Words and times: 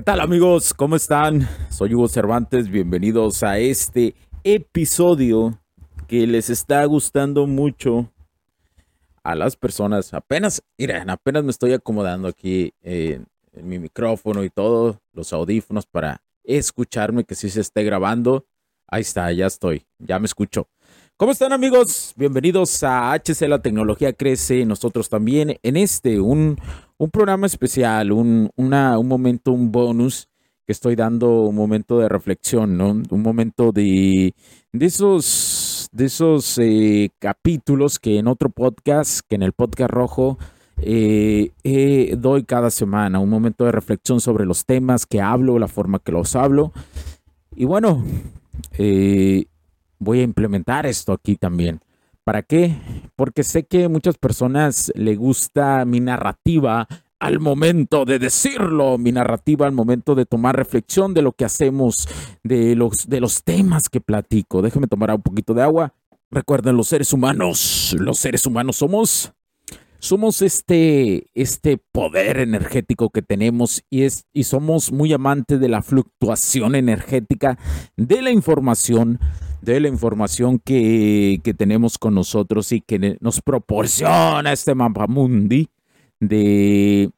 ¿Qué 0.00 0.04
tal 0.04 0.20
amigos? 0.20 0.72
¿Cómo 0.72 0.96
están? 0.96 1.46
Soy 1.68 1.94
Hugo 1.94 2.08
Cervantes, 2.08 2.70
bienvenidos 2.70 3.42
a 3.42 3.58
este 3.58 4.14
episodio 4.44 5.60
que 6.06 6.26
les 6.26 6.48
está 6.48 6.82
gustando 6.86 7.46
mucho 7.46 8.10
a 9.22 9.34
las 9.34 9.56
personas. 9.56 10.14
Apenas, 10.14 10.62
miren, 10.78 11.10
apenas 11.10 11.44
me 11.44 11.50
estoy 11.50 11.74
acomodando 11.74 12.28
aquí 12.28 12.72
en 12.82 13.26
mi 13.52 13.78
micrófono 13.78 14.42
y 14.42 14.48
todo, 14.48 15.02
los 15.12 15.34
audífonos 15.34 15.84
para 15.84 16.22
escucharme, 16.44 17.24
que 17.24 17.34
si 17.34 17.50
se 17.50 17.60
esté 17.60 17.84
grabando. 17.84 18.46
Ahí 18.86 19.02
está, 19.02 19.30
ya 19.32 19.48
estoy, 19.48 19.84
ya 19.98 20.18
me 20.18 20.24
escucho. 20.24 20.66
¿Cómo 21.20 21.32
están 21.32 21.52
amigos? 21.52 22.14
Bienvenidos 22.16 22.82
a 22.82 23.12
HC 23.12 23.46
La 23.46 23.60
Tecnología 23.60 24.14
Crece, 24.14 24.64
nosotros 24.64 25.10
también 25.10 25.58
en 25.62 25.76
este, 25.76 26.18
un, 26.18 26.56
un 26.96 27.10
programa 27.10 27.46
especial, 27.46 28.10
un, 28.10 28.48
una, 28.56 28.98
un 28.98 29.06
momento, 29.06 29.52
un 29.52 29.70
bonus 29.70 30.30
que 30.64 30.72
estoy 30.72 30.96
dando, 30.96 31.42
un 31.42 31.54
momento 31.54 31.98
de 31.98 32.08
reflexión, 32.08 32.78
¿no? 32.78 32.92
Un 32.92 33.22
momento 33.22 33.70
de, 33.70 34.34
de 34.72 34.86
esos, 34.86 35.90
de 35.92 36.06
esos 36.06 36.56
eh, 36.56 37.10
capítulos 37.18 37.98
que 37.98 38.18
en 38.18 38.26
otro 38.26 38.48
podcast, 38.48 39.20
que 39.28 39.34
en 39.34 39.42
el 39.42 39.52
podcast 39.52 39.90
rojo, 39.90 40.38
eh, 40.78 41.50
eh, 41.64 42.14
doy 42.16 42.44
cada 42.44 42.70
semana, 42.70 43.20
un 43.20 43.28
momento 43.28 43.66
de 43.66 43.72
reflexión 43.72 44.22
sobre 44.22 44.46
los 44.46 44.64
temas 44.64 45.04
que 45.04 45.20
hablo, 45.20 45.58
la 45.58 45.68
forma 45.68 45.98
que 45.98 46.12
los 46.12 46.34
hablo. 46.34 46.72
Y 47.54 47.66
bueno, 47.66 48.02
eh, 48.78 49.44
voy 50.00 50.20
a 50.20 50.24
implementar 50.24 50.86
esto 50.86 51.12
aquí 51.12 51.36
también. 51.36 51.80
¿Para 52.24 52.42
qué? 52.42 52.76
Porque 53.14 53.44
sé 53.44 53.64
que 53.64 53.84
a 53.84 53.88
muchas 53.88 54.18
personas 54.18 54.90
le 54.96 55.14
gusta 55.14 55.84
mi 55.84 56.00
narrativa 56.00 56.88
al 57.18 57.38
momento 57.38 58.06
de 58.06 58.18
decirlo, 58.18 58.96
mi 58.96 59.12
narrativa 59.12 59.66
al 59.66 59.72
momento 59.72 60.14
de 60.14 60.24
tomar 60.24 60.56
reflexión 60.56 61.12
de 61.12 61.22
lo 61.22 61.32
que 61.32 61.44
hacemos, 61.44 62.08
de 62.42 62.74
los, 62.74 63.08
de 63.08 63.20
los 63.20 63.44
temas 63.44 63.88
que 63.88 64.00
platico. 64.00 64.62
Déjeme 64.62 64.86
tomar 64.86 65.12
un 65.14 65.22
poquito 65.22 65.52
de 65.52 65.62
agua. 65.62 65.92
Recuerden, 66.30 66.76
los 66.76 66.88
seres 66.88 67.12
humanos, 67.12 67.94
los 67.98 68.18
seres 68.18 68.46
humanos 68.46 68.76
somos, 68.76 69.32
somos 69.98 70.40
este, 70.40 71.26
este 71.34 71.78
poder 71.92 72.38
energético 72.38 73.10
que 73.10 73.20
tenemos 73.20 73.82
y, 73.90 74.04
es, 74.04 74.24
y 74.32 74.44
somos 74.44 74.92
muy 74.92 75.12
amantes 75.12 75.60
de 75.60 75.68
la 75.68 75.82
fluctuación 75.82 76.74
energética 76.74 77.58
de 77.96 78.22
la 78.22 78.30
información 78.30 79.18
de 79.62 79.80
la 79.80 79.88
información 79.88 80.58
que, 80.58 81.40
que, 81.42 81.54
tenemos 81.54 81.98
con 81.98 82.14
nosotros 82.14 82.72
y 82.72 82.80
que 82.80 83.16
nos 83.20 83.40
proporciona 83.40 84.52
este 84.52 84.74
mapamundi 84.74 85.68
de 86.18 87.10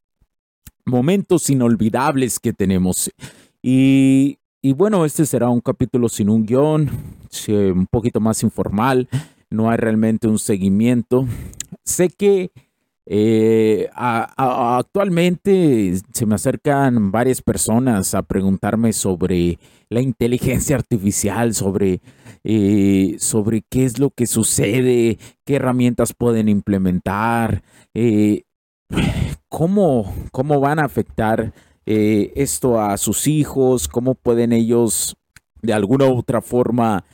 momentos 0.84 1.48
inolvidables 1.50 2.38
que 2.40 2.52
tenemos. 2.52 3.10
Y, 3.62 4.38
y, 4.60 4.72
bueno, 4.72 5.04
este 5.04 5.26
será 5.26 5.48
un 5.48 5.60
capítulo 5.60 6.08
sin 6.08 6.28
un 6.28 6.44
guion, 6.44 6.90
un 7.48 7.86
poquito 7.86 8.20
más 8.20 8.42
informal, 8.42 9.08
no 9.50 9.70
hay 9.70 9.76
realmente 9.76 10.28
un 10.28 10.38
seguimiento. 10.38 11.26
Sé 11.84 12.08
que 12.08 12.50
eh, 13.06 13.90
actualmente 13.96 15.92
se 16.12 16.26
me 16.26 16.36
acercan 16.36 17.10
varias 17.10 17.42
personas 17.42 18.14
a 18.14 18.22
preguntarme 18.22 18.92
sobre 18.92 19.58
la 19.88 20.00
inteligencia 20.00 20.76
artificial, 20.76 21.52
sobre 21.54 22.00
eh, 22.44 23.16
sobre 23.18 23.62
qué 23.68 23.84
es 23.84 23.98
lo 23.98 24.10
que 24.10 24.26
sucede, 24.26 25.18
qué 25.44 25.56
herramientas 25.56 26.12
pueden 26.12 26.48
implementar, 26.48 27.62
eh, 27.94 28.42
cómo, 29.48 30.14
cómo 30.30 30.60
van 30.60 30.78
a 30.78 30.84
afectar 30.84 31.52
esto 31.84 32.80
a 32.80 32.96
sus 32.96 33.26
hijos, 33.26 33.88
cómo 33.88 34.14
pueden 34.14 34.52
ellos 34.52 35.16
de 35.62 35.72
alguna 35.72 36.06
u 36.06 36.18
otra 36.18 36.40
forma 36.40 37.04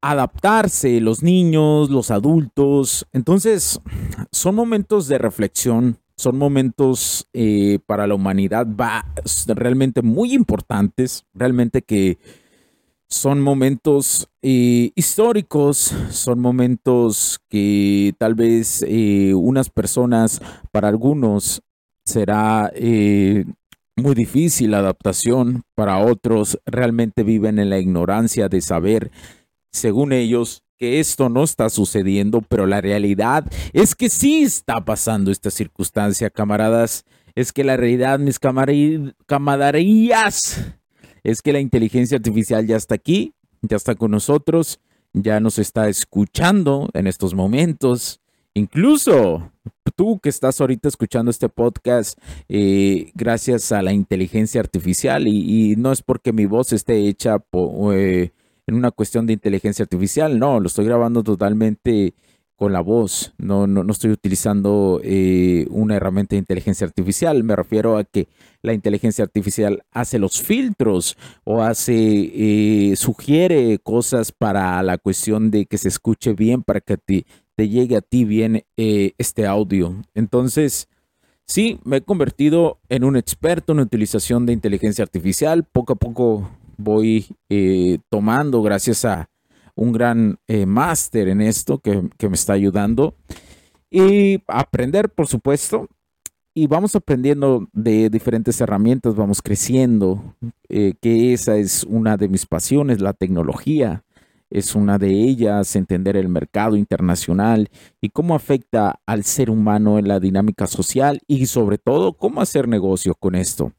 adaptarse, 0.00 1.00
los 1.00 1.22
niños, 1.22 1.90
los 1.90 2.10
adultos. 2.10 3.06
Entonces, 3.12 3.80
son 4.30 4.54
momentos 4.54 5.08
de 5.08 5.18
reflexión, 5.18 5.98
son 6.16 6.36
momentos 6.36 7.28
eh, 7.32 7.78
para 7.86 8.06
la 8.06 8.14
humanidad 8.14 8.66
va, 8.66 9.04
realmente 9.46 10.02
muy 10.02 10.34
importantes, 10.34 11.24
realmente 11.32 11.82
que 11.82 12.18
son 13.08 13.40
momentos 13.40 14.28
eh, 14.42 14.90
históricos, 14.94 15.94
son 16.10 16.40
momentos 16.40 17.40
que 17.48 18.14
tal 18.18 18.34
vez 18.34 18.84
eh, 18.86 19.32
unas 19.34 19.70
personas, 19.70 20.42
para 20.72 20.88
algunos, 20.88 21.62
será 22.04 22.70
muy 23.96 24.14
difícil 24.14 24.70
la 24.70 24.78
adaptación, 24.78 25.62
para 25.74 25.98
otros 25.98 26.58
realmente 26.66 27.22
viven 27.22 27.58
en 27.58 27.70
la 27.70 27.78
ignorancia 27.78 28.48
de 28.48 28.60
saber, 28.60 29.10
según 29.70 30.12
ellos, 30.12 30.62
que 30.78 31.00
esto 31.00 31.28
no 31.28 31.42
está 31.42 31.68
sucediendo, 31.70 32.40
pero 32.40 32.66
la 32.66 32.80
realidad 32.80 33.44
es 33.72 33.94
que 33.94 34.08
sí 34.08 34.44
está 34.44 34.84
pasando 34.84 35.30
esta 35.30 35.50
circunstancia, 35.50 36.30
camaradas. 36.30 37.04
Es 37.34 37.52
que 37.52 37.64
la 37.64 37.76
realidad, 37.76 38.18
mis 38.18 38.38
camaradas, 38.38 39.74
es 41.24 41.42
que 41.42 41.52
la 41.52 41.60
inteligencia 41.60 42.16
artificial 42.16 42.66
ya 42.66 42.76
está 42.76 42.94
aquí, 42.94 43.34
ya 43.62 43.76
está 43.76 43.94
con 43.96 44.12
nosotros, 44.12 44.80
ya 45.12 45.40
nos 45.40 45.58
está 45.58 45.88
escuchando 45.88 46.88
en 46.94 47.06
estos 47.06 47.34
momentos. 47.34 48.20
Incluso 48.54 49.52
tú 49.96 50.18
que 50.20 50.28
estás 50.28 50.60
ahorita 50.60 50.88
escuchando 50.88 51.30
este 51.30 51.48
podcast 51.48 52.18
eh, 52.48 53.10
gracias 53.14 53.72
a 53.72 53.82
la 53.82 53.92
inteligencia 53.92 54.60
artificial 54.60 55.26
y, 55.26 55.76
no 55.76 55.92
es 55.92 56.02
porque 56.02 56.32
mi 56.32 56.46
voz 56.46 56.72
esté 56.72 57.08
hecha 57.08 57.38
po, 57.38 57.92
eh, 57.92 58.32
en 58.68 58.74
una 58.74 58.90
cuestión 58.90 59.26
de 59.26 59.32
inteligencia 59.32 59.82
artificial, 59.82 60.38
no, 60.38 60.60
lo 60.60 60.66
estoy 60.66 60.84
grabando 60.84 61.24
totalmente 61.24 62.12
con 62.54 62.72
la 62.72 62.80
voz, 62.80 63.32
no, 63.38 63.66
no, 63.66 63.82
no 63.82 63.92
estoy 63.92 64.10
utilizando 64.10 65.00
eh, 65.02 65.66
una 65.70 65.96
herramienta 65.96 66.34
de 66.34 66.40
inteligencia 66.40 66.86
artificial, 66.86 67.42
me 67.44 67.56
refiero 67.56 67.96
a 67.96 68.04
que 68.04 68.28
la 68.60 68.74
inteligencia 68.74 69.24
artificial 69.24 69.84
hace 69.90 70.18
los 70.18 70.42
filtros 70.42 71.16
o 71.44 71.62
hace, 71.62 71.94
eh, 71.94 72.96
sugiere 72.96 73.78
cosas 73.78 74.32
para 74.32 74.82
la 74.82 74.98
cuestión 74.98 75.50
de 75.50 75.64
que 75.64 75.78
se 75.78 75.88
escuche 75.88 76.34
bien, 76.34 76.62
para 76.62 76.80
que 76.80 76.98
te, 76.98 77.24
llegue 77.56 77.96
a 77.96 78.02
ti 78.02 78.24
bien 78.24 78.64
eh, 78.76 79.12
este 79.16 79.46
audio. 79.46 79.94
Entonces, 80.14 80.88
sí, 81.46 81.80
me 81.84 81.96
he 81.96 82.02
convertido 82.02 82.80
en 82.90 83.02
un 83.02 83.16
experto 83.16 83.72
en 83.72 83.80
utilización 83.80 84.44
de 84.44 84.52
inteligencia 84.52 85.02
artificial, 85.02 85.64
poco 85.64 85.94
a 85.94 85.96
poco 85.96 86.50
voy 86.78 87.26
eh, 87.50 87.98
tomando 88.08 88.62
gracias 88.62 89.04
a 89.04 89.28
un 89.74 89.92
gran 89.92 90.38
eh, 90.48 90.64
máster 90.64 91.28
en 91.28 91.40
esto 91.40 91.78
que, 91.78 92.02
me 92.28 92.34
está 92.34 92.54
ayudando. 92.54 93.14
Y 93.90 94.42
aprender, 94.46 95.10
por 95.10 95.26
supuesto. 95.26 95.88
Y 96.54 96.66
vamos 96.66 96.96
aprendiendo 96.96 97.68
de 97.72 98.10
diferentes 98.10 98.60
herramientas, 98.60 99.14
vamos 99.14 99.40
creciendo, 99.40 100.34
eh, 100.68 100.94
que 101.00 101.32
esa 101.32 101.56
es 101.56 101.84
una 101.84 102.16
de 102.16 102.28
mis 102.28 102.46
pasiones, 102.46 103.00
la 103.00 103.12
tecnología. 103.12 104.02
Es 104.50 104.74
una 104.74 104.98
de 104.98 105.10
ellas, 105.10 105.76
entender 105.76 106.16
el 106.16 106.28
mercado 106.28 106.74
internacional 106.76 107.68
y 108.00 108.08
cómo 108.08 108.34
afecta 108.34 108.98
al 109.06 109.24
ser 109.24 109.50
humano 109.50 109.98
en 109.98 110.08
la 110.08 110.20
dinámica 110.20 110.66
social 110.66 111.20
y 111.28 111.46
sobre 111.46 111.76
todo 111.78 112.14
cómo 112.14 112.40
hacer 112.40 112.66
negocio 112.66 113.14
con 113.14 113.34
esto. 113.34 113.72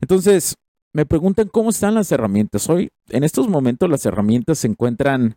Entonces, 0.00 0.56
me 0.92 1.06
preguntan 1.06 1.48
cómo 1.48 1.70
están 1.70 1.94
las 1.94 2.10
herramientas. 2.12 2.68
Hoy, 2.68 2.90
en 3.10 3.24
estos 3.24 3.48
momentos, 3.48 3.88
las 3.88 4.04
herramientas 4.06 4.58
se 4.58 4.68
encuentran, 4.68 5.36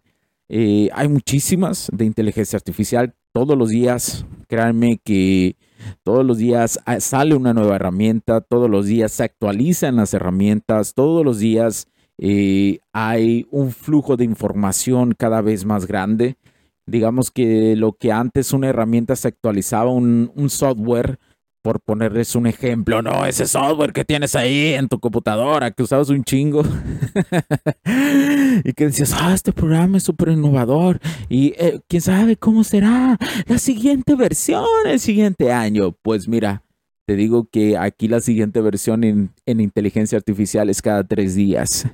eh, 0.49 0.89
hay 0.93 1.07
muchísimas 1.07 1.89
de 1.93 2.05
inteligencia 2.05 2.57
artificial 2.57 3.15
todos 3.33 3.57
los 3.57 3.69
días. 3.69 4.25
Créanme 4.47 4.99
que 5.03 5.55
Todos 6.03 6.25
los 6.25 6.37
días 6.37 6.79
ah, 6.85 6.99
sale 6.99 7.35
una 7.35 7.53
nueva 7.53 7.75
herramienta, 7.75 8.41
todos 8.41 8.69
los 8.69 8.85
días 8.85 9.11
se 9.11 9.23
actualizan 9.23 9.97
las 9.97 10.13
herramientas, 10.13 10.93
todos 10.93 11.25
los 11.25 11.39
días 11.39 11.87
eh, 12.17 12.79
hay 12.93 13.47
un 13.51 13.71
flujo 13.71 14.17
de 14.17 14.25
información 14.25 15.13
cada 15.17 15.41
vez 15.41 15.65
más 15.65 15.87
grande. 15.87 16.37
Digamos 16.85 17.31
que 17.31 17.75
lo 17.75 17.93
que 17.93 18.11
antes 18.11 18.53
una 18.53 18.69
herramienta 18.69 19.15
se 19.15 19.29
actualizaba, 19.29 19.91
un, 19.91 20.31
un 20.35 20.49
software, 20.49 21.19
por 21.63 21.79
ponerles 21.79 22.35
un 22.35 22.45
ejemplo, 22.45 23.01
no, 23.01 23.25
ese 23.25 23.47
software 23.47 23.93
que 23.93 24.03
tienes 24.03 24.35
ahí 24.35 24.73
en 24.73 24.89
tu 24.89 24.99
computadora, 24.99 25.71
que 25.71 25.81
usabas 25.81 26.09
un 26.09 26.25
chingo, 26.25 26.61
y 28.65 28.73
que 28.73 28.87
decías, 28.87 29.15
ah, 29.17 29.33
este 29.33 29.53
programa 29.53 29.97
es 29.97 30.03
súper 30.03 30.29
innovador, 30.29 30.99
y 31.29 31.53
eh, 31.57 31.79
quién 31.87 32.01
sabe 32.01 32.35
cómo 32.35 32.65
será 32.65 33.17
la 33.47 33.57
siguiente 33.57 34.15
versión 34.15 34.65
el 34.85 34.99
siguiente 34.99 35.53
año. 35.53 35.93
Pues 36.01 36.27
mira, 36.27 36.63
te 37.05 37.15
digo 37.15 37.47
que 37.49 37.77
aquí 37.77 38.09
la 38.09 38.19
siguiente 38.19 38.59
versión 38.59 39.05
en, 39.05 39.31
en 39.45 39.61
inteligencia 39.61 40.17
artificial 40.17 40.69
es 40.69 40.81
cada 40.81 41.05
tres 41.05 41.33
días. 41.33 41.87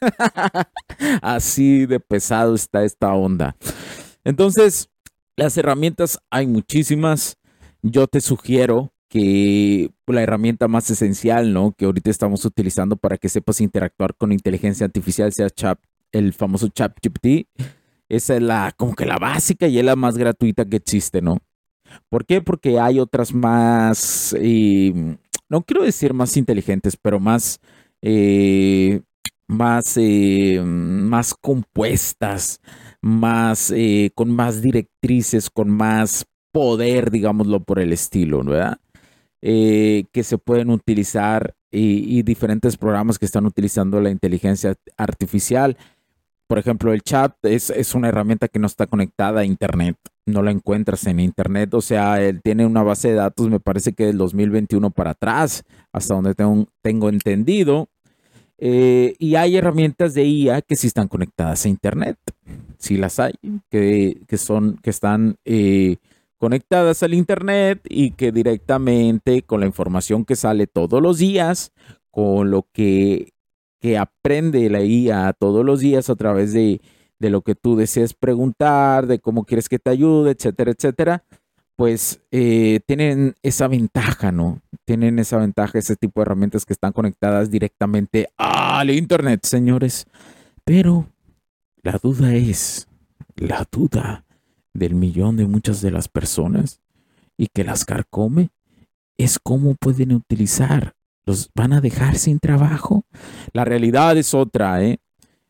Así 1.22 1.86
de 1.86 2.00
pesado 2.00 2.56
está 2.56 2.82
esta 2.82 3.14
onda. 3.14 3.54
Entonces, 4.24 4.90
las 5.36 5.56
herramientas 5.56 6.18
hay 6.28 6.48
muchísimas. 6.48 7.36
Yo 7.82 8.08
te 8.08 8.20
sugiero 8.20 8.92
que 9.12 9.90
la 10.06 10.22
herramienta 10.22 10.68
más 10.68 10.88
esencial, 10.88 11.52
¿no? 11.52 11.72
Que 11.72 11.84
ahorita 11.84 12.10
estamos 12.10 12.46
utilizando 12.46 12.96
para 12.96 13.18
que 13.18 13.28
sepas 13.28 13.60
interactuar 13.60 14.14
con 14.14 14.32
inteligencia 14.32 14.86
artificial 14.86 15.30
sea 15.34 15.50
chat, 15.50 15.78
el 16.12 16.32
famoso 16.32 16.68
ChatGPT. 16.68 17.46
Esa 18.08 18.36
es 18.36 18.42
la, 18.42 18.72
como 18.74 18.94
que 18.94 19.04
la 19.04 19.18
básica 19.18 19.66
y 19.68 19.78
es 19.78 19.84
la 19.84 19.96
más 19.96 20.16
gratuita 20.16 20.64
que 20.64 20.76
existe, 20.76 21.20
¿no? 21.20 21.36
¿Por 22.08 22.24
qué? 22.24 22.40
Porque 22.40 22.80
hay 22.80 23.00
otras 23.00 23.34
más, 23.34 24.34
eh, 24.40 25.18
no 25.50 25.60
quiero 25.60 25.82
decir 25.84 26.14
más 26.14 26.38
inteligentes, 26.38 26.96
pero 26.96 27.20
más, 27.20 27.60
eh, 28.00 29.02
más, 29.46 29.94
eh, 29.98 30.62
más 30.64 31.34
compuestas, 31.34 32.62
más, 33.02 33.74
con 34.14 34.34
más 34.34 34.62
directrices, 34.62 35.50
con 35.50 35.68
más 35.68 36.24
poder, 36.50 37.10
digámoslo 37.10 37.62
por 37.62 37.78
el 37.78 37.92
estilo, 37.92 38.42
¿verdad? 38.42 38.78
Eh, 39.44 40.04
que 40.12 40.22
se 40.22 40.38
pueden 40.38 40.70
utilizar 40.70 41.56
y, 41.72 42.22
diferentes 42.22 42.76
programas 42.76 43.18
que 43.18 43.24
están 43.26 43.44
utilizando 43.44 44.00
la 44.00 44.10
inteligencia 44.10 44.76
artificial. 44.96 45.76
Por 46.46 46.60
ejemplo, 46.60 46.92
el 46.92 47.02
chat 47.02 47.34
es, 47.42 47.94
una 47.96 48.08
herramienta 48.08 48.46
que 48.46 48.60
no 48.60 48.68
está 48.68 48.86
conectada 48.86 49.40
a 49.40 49.44
Internet, 49.44 49.96
no 50.26 50.42
la 50.42 50.52
encuentras 50.52 51.08
en 51.08 51.18
Internet, 51.18 51.74
o 51.74 51.80
sea, 51.80 52.22
él 52.22 52.40
tiene 52.40 52.66
una 52.66 52.84
base 52.84 53.08
de 53.08 53.14
datos, 53.14 53.48
me 53.48 53.58
parece 53.58 53.94
que 53.94 54.06
del 54.06 54.18
2021 54.18 54.90
para 54.90 55.10
atrás, 55.10 55.64
hasta 55.92 56.14
donde 56.14 56.36
tengo, 56.36 57.08
entendido. 57.08 57.88
Eh, 58.58 59.16
y 59.18 59.34
hay 59.34 59.56
herramientas 59.56 60.14
de 60.14 60.24
IA 60.24 60.62
que 60.62 60.76
sí 60.76 60.86
están 60.86 61.08
conectadas 61.08 61.66
a 61.66 61.68
Internet, 61.68 62.16
sí 62.78 62.96
las 62.96 63.18
hay, 63.18 63.32
que, 63.70 64.20
son, 64.36 64.76
que 64.76 64.90
están 64.90 65.34
eh, 65.44 65.96
conectadas 66.42 67.04
al 67.04 67.14
Internet 67.14 67.82
y 67.88 68.10
que 68.10 68.32
directamente 68.32 69.42
con 69.42 69.60
la 69.60 69.66
información 69.66 70.24
que 70.24 70.34
sale 70.34 70.66
todos 70.66 71.00
los 71.00 71.18
días, 71.18 71.70
con 72.10 72.50
lo 72.50 72.66
que, 72.72 73.32
que 73.80 73.96
aprende 73.96 74.68
la 74.68 74.82
IA 74.82 75.34
todos 75.34 75.64
los 75.64 75.78
días 75.78 76.10
a 76.10 76.16
través 76.16 76.52
de, 76.52 76.80
de 77.20 77.30
lo 77.30 77.42
que 77.42 77.54
tú 77.54 77.76
deseas 77.76 78.12
preguntar, 78.14 79.06
de 79.06 79.20
cómo 79.20 79.44
quieres 79.44 79.68
que 79.68 79.78
te 79.78 79.90
ayude, 79.90 80.32
etcétera, 80.32 80.72
etcétera, 80.72 81.24
pues 81.76 82.20
eh, 82.32 82.80
tienen 82.86 83.36
esa 83.44 83.68
ventaja, 83.68 84.32
¿no? 84.32 84.62
Tienen 84.84 85.20
esa 85.20 85.36
ventaja, 85.36 85.78
ese 85.78 85.94
tipo 85.94 86.18
de 86.18 86.22
herramientas 86.22 86.66
que 86.66 86.72
están 86.72 86.90
conectadas 86.90 87.52
directamente 87.52 88.30
al 88.36 88.90
Internet, 88.90 89.44
señores. 89.44 90.08
Pero 90.64 91.06
la 91.84 92.00
duda 92.02 92.34
es, 92.34 92.88
la 93.36 93.64
duda 93.70 94.24
del 94.74 94.94
millón 94.94 95.36
de 95.36 95.46
muchas 95.46 95.80
de 95.80 95.90
las 95.90 96.08
personas 96.08 96.80
y 97.36 97.48
que 97.48 97.64
las 97.64 97.84
carcome 97.84 98.50
es 99.16 99.38
cómo 99.38 99.74
pueden 99.74 100.12
utilizar. 100.12 100.94
¿Los 101.24 101.50
van 101.54 101.72
a 101.72 101.80
dejar 101.80 102.16
sin 102.16 102.40
trabajo? 102.40 103.04
La 103.52 103.64
realidad 103.64 104.16
es 104.16 104.34
otra, 104.34 104.82
¿eh? 104.82 104.98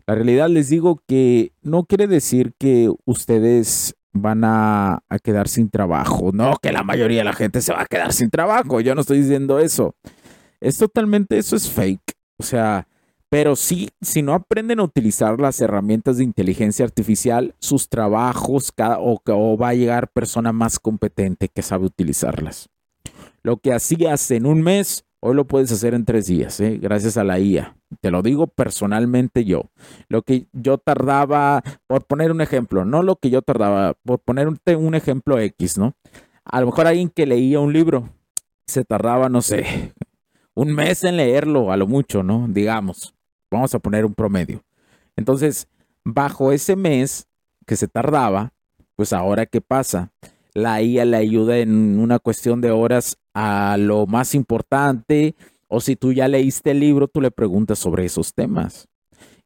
La 0.06 0.14
realidad 0.14 0.48
les 0.48 0.68
digo 0.68 1.00
que 1.06 1.52
no 1.62 1.84
quiere 1.84 2.06
decir 2.06 2.52
que 2.58 2.90
ustedes 3.06 3.94
van 4.12 4.44
a, 4.44 5.02
a, 5.08 5.18
quedar 5.18 5.48
sin 5.48 5.70
trabajo. 5.70 6.30
No, 6.34 6.56
que 6.60 6.72
la 6.72 6.82
mayoría 6.82 7.18
de 7.18 7.24
la 7.24 7.32
gente 7.32 7.62
se 7.62 7.72
va 7.72 7.82
a 7.82 7.86
quedar 7.86 8.12
sin 8.12 8.28
trabajo. 8.28 8.80
Yo 8.80 8.94
no 8.94 9.00
estoy 9.00 9.20
diciendo 9.20 9.58
eso. 9.58 9.94
Es 10.60 10.76
totalmente, 10.76 11.38
eso 11.38 11.56
es 11.56 11.70
fake. 11.70 12.14
O 12.36 12.42
sea, 12.42 12.86
pero 13.32 13.56
sí, 13.56 13.88
si 14.02 14.20
no 14.20 14.34
aprenden 14.34 14.78
a 14.78 14.82
utilizar 14.82 15.40
las 15.40 15.58
herramientas 15.62 16.18
de 16.18 16.24
inteligencia 16.24 16.84
artificial, 16.84 17.54
sus 17.60 17.88
trabajos 17.88 18.74
o, 18.98 19.56
va 19.56 19.70
a 19.70 19.74
llegar 19.74 20.08
persona 20.08 20.52
más 20.52 20.78
competente 20.78 21.48
que 21.48 21.62
sabe 21.62 21.86
utilizarlas. 21.86 22.68
Lo 23.42 23.56
que 23.56 23.72
hacías 23.72 24.30
en 24.32 24.44
un 24.44 24.60
mes, 24.60 25.06
hoy 25.20 25.34
lo 25.34 25.46
puedes 25.46 25.72
hacer 25.72 25.94
en 25.94 26.04
tres 26.04 26.26
días, 26.26 26.60
¿eh? 26.60 26.76
gracias 26.76 27.16
a 27.16 27.24
la 27.24 27.40
IA. 27.40 27.74
Te 28.02 28.10
lo 28.10 28.20
digo 28.20 28.48
personalmente 28.48 29.46
yo. 29.46 29.70
Lo 30.10 30.20
que 30.20 30.44
yo 30.52 30.76
tardaba, 30.76 31.62
por 31.86 32.04
poner 32.04 32.32
un 32.32 32.42
ejemplo, 32.42 32.84
no 32.84 33.02
lo 33.02 33.16
que 33.16 33.30
yo 33.30 33.40
tardaba, 33.40 33.94
por 34.04 34.18
poner 34.18 34.46
un, 34.46 34.60
un 34.76 34.94
ejemplo 34.94 35.38
X, 35.38 35.78
¿no? 35.78 35.94
A 36.44 36.60
lo 36.60 36.66
mejor 36.66 36.86
alguien 36.86 37.08
que 37.08 37.24
leía 37.24 37.60
un 37.60 37.72
libro 37.72 38.10
se 38.66 38.84
tardaba, 38.84 39.30
no 39.30 39.40
sé, 39.40 39.94
un 40.54 40.74
mes 40.74 41.02
en 41.02 41.16
leerlo, 41.16 41.72
a 41.72 41.78
lo 41.78 41.86
mucho, 41.86 42.22
¿no? 42.22 42.46
Digamos. 42.46 43.14
Vamos 43.52 43.74
a 43.74 43.78
poner 43.78 44.04
un 44.04 44.14
promedio. 44.14 44.64
Entonces, 45.16 45.68
bajo 46.04 46.52
ese 46.52 46.74
mes 46.74 47.26
que 47.66 47.76
se 47.76 47.86
tardaba, 47.86 48.52
pues 48.96 49.12
ahora 49.12 49.46
qué 49.46 49.60
pasa? 49.60 50.10
La 50.54 50.82
IA 50.82 51.04
le 51.04 51.16
ayuda 51.16 51.58
en 51.58 51.98
una 51.98 52.18
cuestión 52.18 52.60
de 52.60 52.70
horas 52.70 53.16
a 53.34 53.76
lo 53.78 54.06
más 54.06 54.34
importante, 54.34 55.34
o 55.68 55.80
si 55.80 55.96
tú 55.96 56.12
ya 56.12 56.28
leíste 56.28 56.72
el 56.72 56.80
libro, 56.80 57.08
tú 57.08 57.20
le 57.20 57.30
preguntas 57.30 57.78
sobre 57.78 58.04
esos 58.04 58.34
temas. 58.34 58.88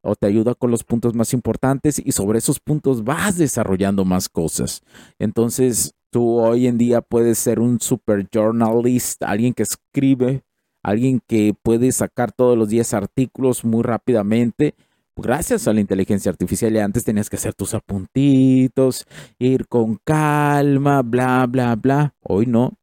O 0.03 0.15
te 0.15 0.27
ayuda 0.27 0.55
con 0.55 0.71
los 0.71 0.85
puntos 0.85 1.15
más 1.15 1.33
importantes 1.33 2.01
y 2.05 2.13
sobre 2.13 2.39
esos 2.39 2.61
puntos 2.61 3.05
vas 3.05 3.39
desarrollando 3.39 4.05
más 4.05 4.29
cosas. 4.29 4.83
Entonces, 5.19 5.95
tú 6.11 6.39
hoy 6.39 6.67
en 6.67 6.79
día 6.79 7.01
puedes 7.01 7.39
ser 7.39 7.61
un 7.61 7.81
super 7.81 8.29
journalist, 8.33 9.23
alguien 9.23 9.53
que 9.53 9.65
escribe 9.65 10.43
alguien 10.87 11.21
que 11.27 11.53
puede 11.65 11.91
sacar 11.91 12.31
todos 12.31 12.57
los 12.57 12.69
días 12.69 12.95
artículos 12.95 13.65
muy 13.65 13.83
rápidamente. 13.83 14.77
Gracias 15.17 15.67
a 15.67 15.73
la 15.73 15.81
inteligencia 15.81 16.31
artificial, 16.31 16.73
y 16.75 16.79
antes 16.79 17.03
tenías 17.03 17.29
que 17.29 17.35
hacer 17.35 17.55
tus 17.55 17.75
apuntitos, 17.75 19.05
ir 19.41 19.67
con 19.67 19.99
calma, 20.05 21.03
bla, 21.03 21.45
bla, 21.49 21.75
bla. 21.75 22.15
Hoy 22.23 22.47
no, 22.47 22.75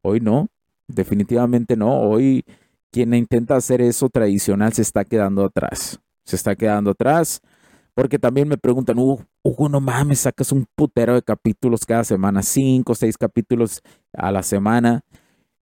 hoy 0.00 0.20
no, 0.20 0.48
definitivamente 0.88 1.76
no. 1.76 2.00
Hoy 2.00 2.46
quien 2.90 3.12
intenta 3.12 3.56
hacer 3.56 3.82
eso 3.82 4.08
tradicional 4.08 4.72
se 4.72 4.80
está 4.80 5.04
quedando 5.04 5.44
atrás. 5.44 6.00
Se 6.24 6.36
está 6.36 6.56
quedando 6.56 6.92
atrás. 6.92 7.42
Porque 7.92 8.18
también 8.18 8.48
me 8.48 8.56
preguntan, 8.56 8.98
Hugo, 8.98 9.68
no 9.68 9.80
mames, 9.80 10.20
sacas 10.20 10.50
un 10.50 10.64
putero 10.74 11.14
de 11.14 11.22
capítulos 11.22 11.84
cada 11.84 12.04
semana, 12.04 12.42
cinco, 12.42 12.94
seis 12.94 13.18
capítulos 13.18 13.82
a 14.14 14.32
la 14.32 14.42
semana. 14.42 15.02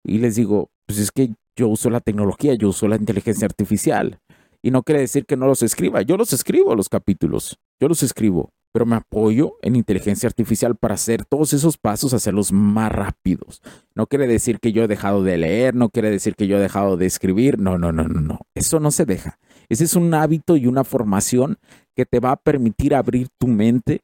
Y 0.04 0.18
les 0.18 0.34
digo, 0.34 0.68
pues 0.84 0.98
es 0.98 1.10
que 1.10 1.30
yo 1.56 1.68
uso 1.68 1.90
la 1.90 2.00
tecnología, 2.00 2.54
yo 2.54 2.68
uso 2.68 2.86
la 2.86 2.96
inteligencia 2.96 3.46
artificial. 3.46 4.20
Y 4.62 4.70
no 4.70 4.82
quiere 4.82 5.00
decir 5.00 5.26
que 5.26 5.36
no 5.36 5.46
los 5.46 5.62
escriba. 5.62 6.02
Yo 6.02 6.16
los 6.16 6.32
escribo 6.32 6.74
los 6.74 6.88
capítulos. 6.88 7.58
Yo 7.80 7.88
los 7.88 8.02
escribo. 8.02 8.50
Pero 8.72 8.84
me 8.84 8.96
apoyo 8.96 9.54
en 9.62 9.74
inteligencia 9.74 10.26
artificial 10.26 10.76
para 10.76 10.94
hacer 10.94 11.24
todos 11.24 11.54
esos 11.54 11.78
pasos, 11.78 12.12
hacerlos 12.12 12.52
más 12.52 12.92
rápidos. 12.92 13.62
No 13.94 14.06
quiere 14.06 14.26
decir 14.26 14.58
que 14.60 14.72
yo 14.72 14.84
he 14.84 14.88
dejado 14.88 15.22
de 15.22 15.38
leer, 15.38 15.74
no 15.74 15.88
quiere 15.88 16.10
decir 16.10 16.34
que 16.34 16.46
yo 16.46 16.58
he 16.58 16.60
dejado 16.60 16.98
de 16.98 17.06
escribir. 17.06 17.58
No, 17.58 17.78
no, 17.78 17.90
no, 17.90 18.04
no, 18.04 18.20
no. 18.20 18.40
Eso 18.54 18.78
no 18.78 18.90
se 18.90 19.06
deja. 19.06 19.38
Ese 19.70 19.84
es 19.84 19.94
un 19.94 20.12
hábito 20.12 20.56
y 20.56 20.66
una 20.66 20.84
formación 20.84 21.56
que 21.94 22.04
te 22.04 22.20
va 22.20 22.32
a 22.32 22.36
permitir 22.36 22.94
abrir 22.94 23.28
tu 23.38 23.48
mente 23.48 24.02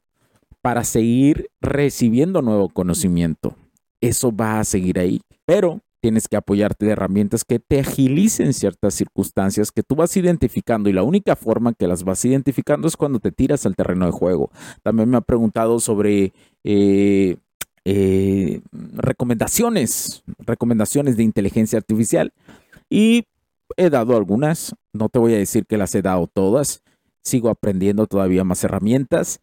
para 0.62 0.84
seguir 0.84 1.50
recibiendo 1.60 2.40
nuevo 2.40 2.68
conocimiento. 2.70 3.56
Eso 4.00 4.34
va 4.34 4.60
a 4.60 4.64
seguir 4.64 4.98
ahí. 4.98 5.20
Pero 5.44 5.80
tienes 6.02 6.26
que 6.26 6.36
apoyarte 6.36 6.84
de 6.84 6.92
herramientas 6.92 7.44
que 7.44 7.60
te 7.60 7.78
agilicen 7.78 8.52
ciertas 8.52 8.92
circunstancias 8.92 9.70
que 9.70 9.84
tú 9.84 9.94
vas 9.94 10.16
identificando 10.16 10.90
y 10.90 10.92
la 10.92 11.04
única 11.04 11.36
forma 11.36 11.74
que 11.74 11.86
las 11.86 12.02
vas 12.02 12.24
identificando 12.24 12.88
es 12.88 12.96
cuando 12.96 13.20
te 13.20 13.30
tiras 13.30 13.66
al 13.66 13.76
terreno 13.76 14.06
de 14.06 14.10
juego. 14.10 14.50
También 14.82 15.08
me 15.08 15.16
ha 15.16 15.20
preguntado 15.20 15.78
sobre 15.78 16.32
eh, 16.64 17.36
eh, 17.84 18.60
recomendaciones, 18.72 20.24
recomendaciones 20.40 21.16
de 21.16 21.22
inteligencia 21.22 21.78
artificial 21.78 22.32
y 22.90 23.28
he 23.76 23.88
dado 23.88 24.16
algunas, 24.16 24.74
no 24.92 25.08
te 25.08 25.20
voy 25.20 25.34
a 25.34 25.38
decir 25.38 25.66
que 25.66 25.78
las 25.78 25.94
he 25.94 26.02
dado 26.02 26.26
todas, 26.26 26.82
sigo 27.22 27.48
aprendiendo 27.48 28.08
todavía 28.08 28.42
más 28.42 28.64
herramientas, 28.64 29.40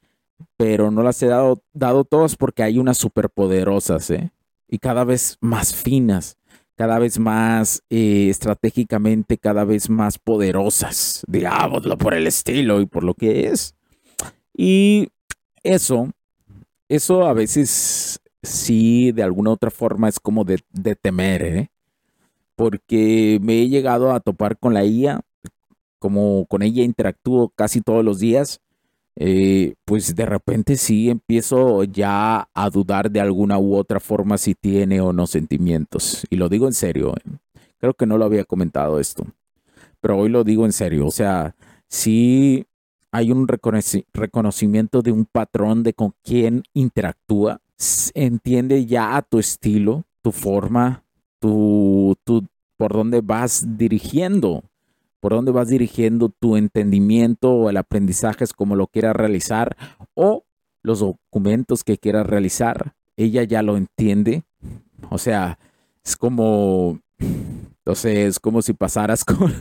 pero 0.57 0.91
no 0.91 1.03
las 1.03 1.23
he 1.23 1.27
dado, 1.27 1.63
dado 1.71 2.03
todas 2.03 2.35
porque 2.35 2.63
hay 2.63 2.79
unas 2.79 2.97
superpoderosas, 2.97 4.09
¿eh? 4.11 4.33
y 4.67 4.77
cada 4.79 5.03
vez 5.03 5.37
más 5.41 5.73
finas, 5.73 6.37
cada 6.79 6.97
vez 6.97 7.19
más 7.19 7.83
eh, 7.89 8.29
estratégicamente, 8.29 9.37
cada 9.37 9.65
vez 9.65 9.89
más 9.89 10.17
poderosas, 10.17 11.25
digámoslo 11.27 11.97
por 11.97 12.13
el 12.13 12.25
estilo 12.25 12.79
y 12.79 12.85
por 12.85 13.03
lo 13.03 13.15
que 13.15 13.49
es. 13.49 13.75
Y 14.55 15.09
eso, 15.61 16.09
eso 16.87 17.27
a 17.27 17.33
veces 17.33 18.21
sí, 18.41 19.11
de 19.11 19.23
alguna 19.23 19.51
otra 19.51 19.71
forma 19.71 20.07
es 20.07 20.21
como 20.21 20.45
de, 20.45 20.61
de 20.71 20.95
temer, 20.95 21.41
¿eh? 21.41 21.69
porque 22.55 23.39
me 23.41 23.59
he 23.59 23.67
llegado 23.67 24.13
a 24.13 24.21
topar 24.21 24.57
con 24.57 24.73
la 24.73 24.85
IA, 24.85 25.19
como 25.99 26.45
con 26.45 26.61
ella 26.61 26.83
interactúo 26.83 27.49
casi 27.49 27.81
todos 27.81 28.05
los 28.05 28.19
días 28.19 28.61
eh, 29.21 29.75
pues 29.83 30.15
de 30.15 30.25
repente 30.25 30.77
sí 30.77 31.09
empiezo 31.09 31.83
ya 31.83 32.47
a 32.53 32.69
dudar 32.69 33.11
de 33.11 33.19
alguna 33.19 33.59
u 33.59 33.75
otra 33.75 33.99
forma 33.99 34.37
si 34.37 34.55
tiene 34.55 35.01
o 35.01 35.11
no 35.11 35.27
sentimientos. 35.27 36.25
Y 36.29 36.37
lo 36.37 36.47
digo 36.47 36.67
en 36.67 36.73
serio, 36.73 37.13
eh. 37.17 37.29
creo 37.79 37.93
que 37.93 38.05
no 38.05 38.17
lo 38.17 38.23
había 38.23 38.45
comentado 38.45 38.97
esto, 38.97 39.25
pero 39.99 40.17
hoy 40.19 40.29
lo 40.29 40.45
digo 40.45 40.65
en 40.65 40.71
serio. 40.71 41.05
O 41.05 41.11
sea, 41.11 41.53
sí 41.89 42.65
hay 43.11 43.33
un 43.33 43.45
reconocimiento 44.13 45.01
de 45.01 45.11
un 45.11 45.25
patrón 45.25 45.83
de 45.83 45.93
con 45.93 46.13
quién 46.23 46.63
interactúa, 46.73 47.59
entiende 48.13 48.85
ya 48.85 49.21
tu 49.29 49.39
estilo, 49.39 50.05
tu 50.21 50.31
forma, 50.31 51.03
tu, 51.39 52.15
tu, 52.23 52.47
por 52.77 52.93
dónde 52.93 53.19
vas 53.19 53.65
dirigiendo 53.77 54.63
por 55.19 55.33
dónde 55.33 55.51
vas 55.51 55.67
dirigiendo 55.67 56.29
tu 56.29 56.55
entendimiento 56.55 57.51
o 57.51 57.69
el 57.69 57.77
aprendizaje 57.77 58.43
es 58.43 58.53
como 58.53 58.75
lo 58.75 58.87
quieras 58.87 59.15
realizar 59.15 59.75
o 60.13 60.45
los 60.81 60.99
documentos 60.99 61.83
que 61.83 61.97
quieras 61.97 62.25
realizar, 62.25 62.93
ella 63.17 63.43
ya 63.43 63.61
lo 63.61 63.77
entiende. 63.77 64.43
O 65.09 65.17
sea, 65.17 65.59
es 66.05 66.15
como, 66.15 66.99
entonces 67.19 68.17
es 68.17 68.39
como 68.39 68.61
si 68.61 68.73
pasaras 68.73 69.25
con, 69.25 69.53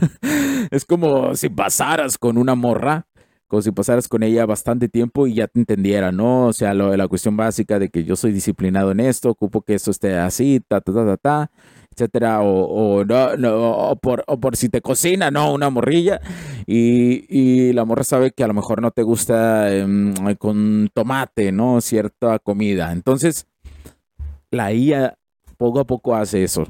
es 0.71 0.85
como 0.85 1.35
si 1.35 1.49
pasaras 1.49 2.17
con 2.17 2.37
una 2.37 2.55
morra, 2.55 3.07
como 3.49 3.61
si 3.61 3.71
pasaras 3.71 4.07
con 4.07 4.23
ella 4.23 4.45
bastante 4.45 4.87
tiempo 4.87 5.27
y 5.27 5.33
ya 5.33 5.47
te 5.47 5.59
entendiera, 5.59 6.11
¿no? 6.13 6.45
O 6.45 6.53
sea, 6.53 6.73
lo, 6.73 6.95
la 6.95 7.07
cuestión 7.09 7.35
básica 7.35 7.79
de 7.79 7.89
que 7.89 8.05
yo 8.05 8.15
soy 8.15 8.31
disciplinado 8.31 8.91
en 8.91 9.01
esto, 9.01 9.31
ocupo 9.31 9.63
que 9.63 9.73
esto 9.73 9.91
esté 9.91 10.17
así, 10.17 10.61
ta, 10.65 10.79
ta, 10.79 10.93
ta, 10.93 11.05
ta, 11.05 11.17
ta 11.17 11.51
etcétera, 11.91 12.41
o, 12.41 13.03
no, 13.03 13.35
no, 13.35 13.99
por, 14.01 14.23
o 14.27 14.39
por 14.39 14.55
si 14.55 14.69
te 14.69 14.81
cocina, 14.81 15.31
¿no? 15.31 15.51
Una 15.51 15.69
morrilla, 15.69 16.21
y, 16.65 17.73
la 17.73 17.83
morra 17.83 18.03
sabe 18.03 18.31
que 18.31 18.43
a 18.43 18.47
lo 18.47 18.53
mejor 18.53 18.81
no 18.81 18.91
te 18.91 19.03
gusta 19.03 19.73
em, 19.73 20.13
con 20.37 20.89
tomate, 20.93 21.51
¿no? 21.51 21.81
Cierta 21.81 22.39
comida. 22.39 22.91
Entonces, 22.91 23.47
la 24.51 24.71
IA 24.71 25.17
poco 25.57 25.79
a 25.79 25.85
poco 25.85 26.15
hace 26.15 26.43
eso. 26.43 26.65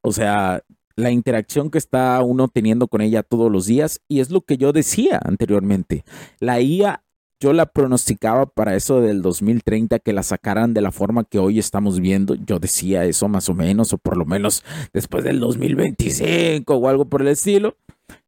O 0.00 0.12
sea, 0.12 0.62
la 0.96 1.10
interacción 1.10 1.70
que 1.70 1.78
está 1.78 2.20
uno 2.22 2.48
teniendo 2.48 2.88
con 2.88 3.00
ella 3.00 3.22
todos 3.22 3.50
los 3.50 3.66
días, 3.66 4.00
y 4.08 4.20
es 4.20 4.30
lo 4.30 4.42
que 4.42 4.56
yo 4.56 4.72
decía 4.72 5.20
anteriormente. 5.22 6.04
La 6.40 6.60
IA 6.60 7.02
yo 7.42 7.52
la 7.52 7.66
pronosticaba 7.66 8.46
para 8.46 8.76
eso 8.76 9.00
del 9.00 9.20
2030 9.20 9.98
que 9.98 10.12
la 10.12 10.22
sacaran 10.22 10.74
de 10.74 10.80
la 10.80 10.92
forma 10.92 11.24
que 11.24 11.40
hoy 11.40 11.58
estamos 11.58 11.98
viendo. 11.98 12.36
Yo 12.36 12.60
decía 12.60 13.04
eso 13.04 13.26
más 13.26 13.48
o 13.48 13.54
menos, 13.54 13.92
o 13.92 13.98
por 13.98 14.16
lo 14.16 14.24
menos 14.24 14.64
después 14.92 15.24
del 15.24 15.40
2025 15.40 16.72
o 16.72 16.88
algo 16.88 17.06
por 17.06 17.20
el 17.20 17.26
estilo. 17.26 17.74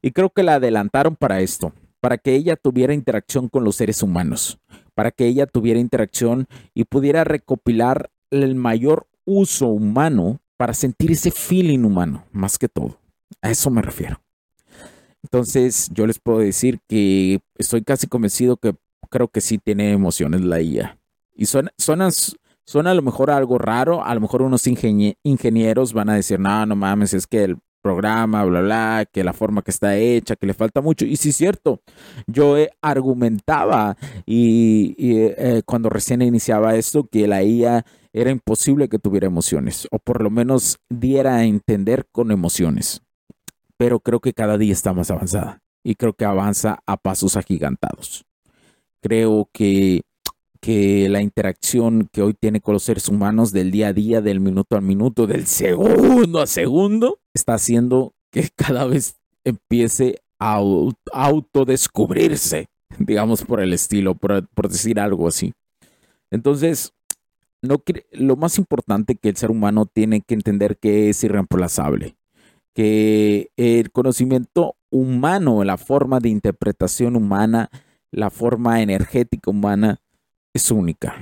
Y 0.03 0.11
creo 0.11 0.31
que 0.31 0.43
la 0.43 0.55
adelantaron 0.55 1.15
para 1.15 1.43
esto, 1.43 1.73
para 2.01 2.19
que 2.19 2.35
ella 2.35 2.57
tuviera 2.57 2.93
interacción 2.93 3.49
con 3.49 3.63
los 3.63 3.77
seres 3.77 4.03
humanos, 4.03 4.59
para 4.95 5.13
que 5.13 5.27
ella 5.27 5.47
tuviera 5.47 5.79
interacción 5.79 6.49
y 6.75 6.83
pudiera 6.83 7.23
recopilar 7.23 8.11
el 8.33 8.57
mayor 8.57 9.07
uso 9.25 9.69
humano 9.69 10.41
para 10.57 10.75
sentir 10.75 11.13
ese 11.13 11.31
feeling 11.31 11.85
humano, 11.85 12.25
más 12.33 12.59
que 12.59 12.69
todo. 12.69 12.99
A 13.43 13.51
eso 13.51 13.71
me 13.71 13.83
refiero. 13.83 14.21
Entonces, 15.23 15.89
yo 15.93 16.07
les 16.07 16.19
puedo 16.19 16.39
decir 16.39 16.81
que 16.87 17.41
estoy 17.57 17.83
casi 17.83 18.07
convencido 18.07 18.57
que 18.57 18.75
creo 19.11 19.29
que 19.29 19.41
sí 19.41 19.59
tiene 19.59 19.93
emociones 19.93 20.43
la 20.43 20.61
IA. 20.61 20.99
Y 21.35 21.47
suena, 21.47 21.73
suena, 21.79 22.91
a 22.91 22.95
lo 22.95 23.03
mejor 23.03 23.31
algo 23.31 23.59
raro, 23.59 24.05
a 24.05 24.15
lo 24.15 24.21
mejor 24.21 24.43
unos 24.43 24.67
ingenieros 24.67 25.93
van 25.93 26.11
a 26.11 26.15
decir, 26.15 26.39
no, 26.39 26.67
no 26.67 26.77
mames, 26.77 27.15
es 27.15 27.27
que 27.27 27.45
el 27.45 27.59
programa, 27.85 28.45
bla, 28.45 28.63
bla, 28.63 29.07
que 29.13 29.23
la 29.23 29.35
forma 29.35 29.63
que 29.63 29.71
está 29.71 29.97
hecha, 29.97 30.37
que 30.37 30.47
le 30.47 30.55
falta 30.55 30.81
mucho. 30.81 31.05
Y 31.05 31.17
sí 31.17 31.29
es 31.31 31.37
cierto, 31.37 31.83
yo 32.27 32.57
argumentaba 32.81 33.97
y, 34.25 34.95
eh, 34.99 35.63
cuando 35.67 35.91
recién 35.91 36.23
iniciaba 36.23 36.77
esto 36.77 37.07
que 37.07 37.27
la 37.27 37.43
IA 37.43 37.85
era 38.15 38.31
imposible 38.31 38.89
que 38.89 39.01
tuviera 39.01 39.27
emociones, 39.27 39.89
o 39.91 39.99
por 39.99 40.23
lo 40.23 40.31
menos 40.31 40.79
diera 40.89 41.35
a 41.35 41.45
entender 41.45 42.07
con 42.13 42.31
emociones. 42.31 43.03
Pero 43.77 43.99
creo 43.99 44.21
que 44.21 44.33
cada 44.33 44.57
día 44.57 44.73
está 44.73 44.93
más 44.93 45.11
avanzada 45.11 45.61
y 45.83 45.97
creo 45.97 46.13
que 46.13 46.25
avanza 46.25 46.79
a 46.87 46.97
pasos 46.97 47.37
agigantados. 47.37 48.25
Creo 49.03 49.51
que, 49.53 50.03
que 50.61 51.09
la 51.09 51.23
interacción 51.23 52.09
que 52.13 52.23
hoy 52.23 52.35
tiene 52.35 52.61
con 52.61 52.75
los 52.75 52.85
seres 52.85 53.09
humanos 53.09 53.51
del 53.51 53.73
día 53.73 53.89
a 53.89 53.93
día, 53.93 54.23
del 54.23 54.39
minuto 54.39 54.77
a 54.77 54.81
minuto, 54.81 55.27
del 55.27 55.47
segundo 55.47 56.41
a 56.41 56.47
segundo, 56.47 57.19
está 57.35 57.55
haciendo 57.55 58.15
que 58.31 58.49
cada 58.55 58.87
vez 58.87 59.17
empiece 59.43 60.21
a 60.39 60.61
autodescubrirse, 61.13 62.69
digamos 62.97 63.43
por 63.43 63.61
el 63.61 63.73
estilo, 63.73 64.15
por, 64.15 64.47
por 64.51 64.69
decir 64.69 65.01
algo 65.01 65.27
así. 65.27 65.53
Entonces, 66.31 66.93
no, 67.65 67.83
lo 68.13 68.37
más 68.37 68.59
importante 68.59 69.17
que 69.17 69.29
el 69.31 69.37
ser 69.37 69.51
humano 69.51 69.87
tiene 69.87 70.21
que 70.21 70.35
entender 70.35 70.79
que 70.79 71.11
es 71.11 71.25
irreemplazable, 71.25 72.17
que 72.75 73.51
el 73.57 73.91
conocimiento 73.91 74.77
humano, 74.91 75.65
la 75.65 75.77
forma 75.77 76.21
de 76.21 76.29
interpretación 76.29 77.17
humana 77.17 77.71
la 78.15 78.31
forma 78.31 78.81
energética 78.81 79.51
humana 79.51 80.01
es 80.53 80.71
única. 80.71 81.17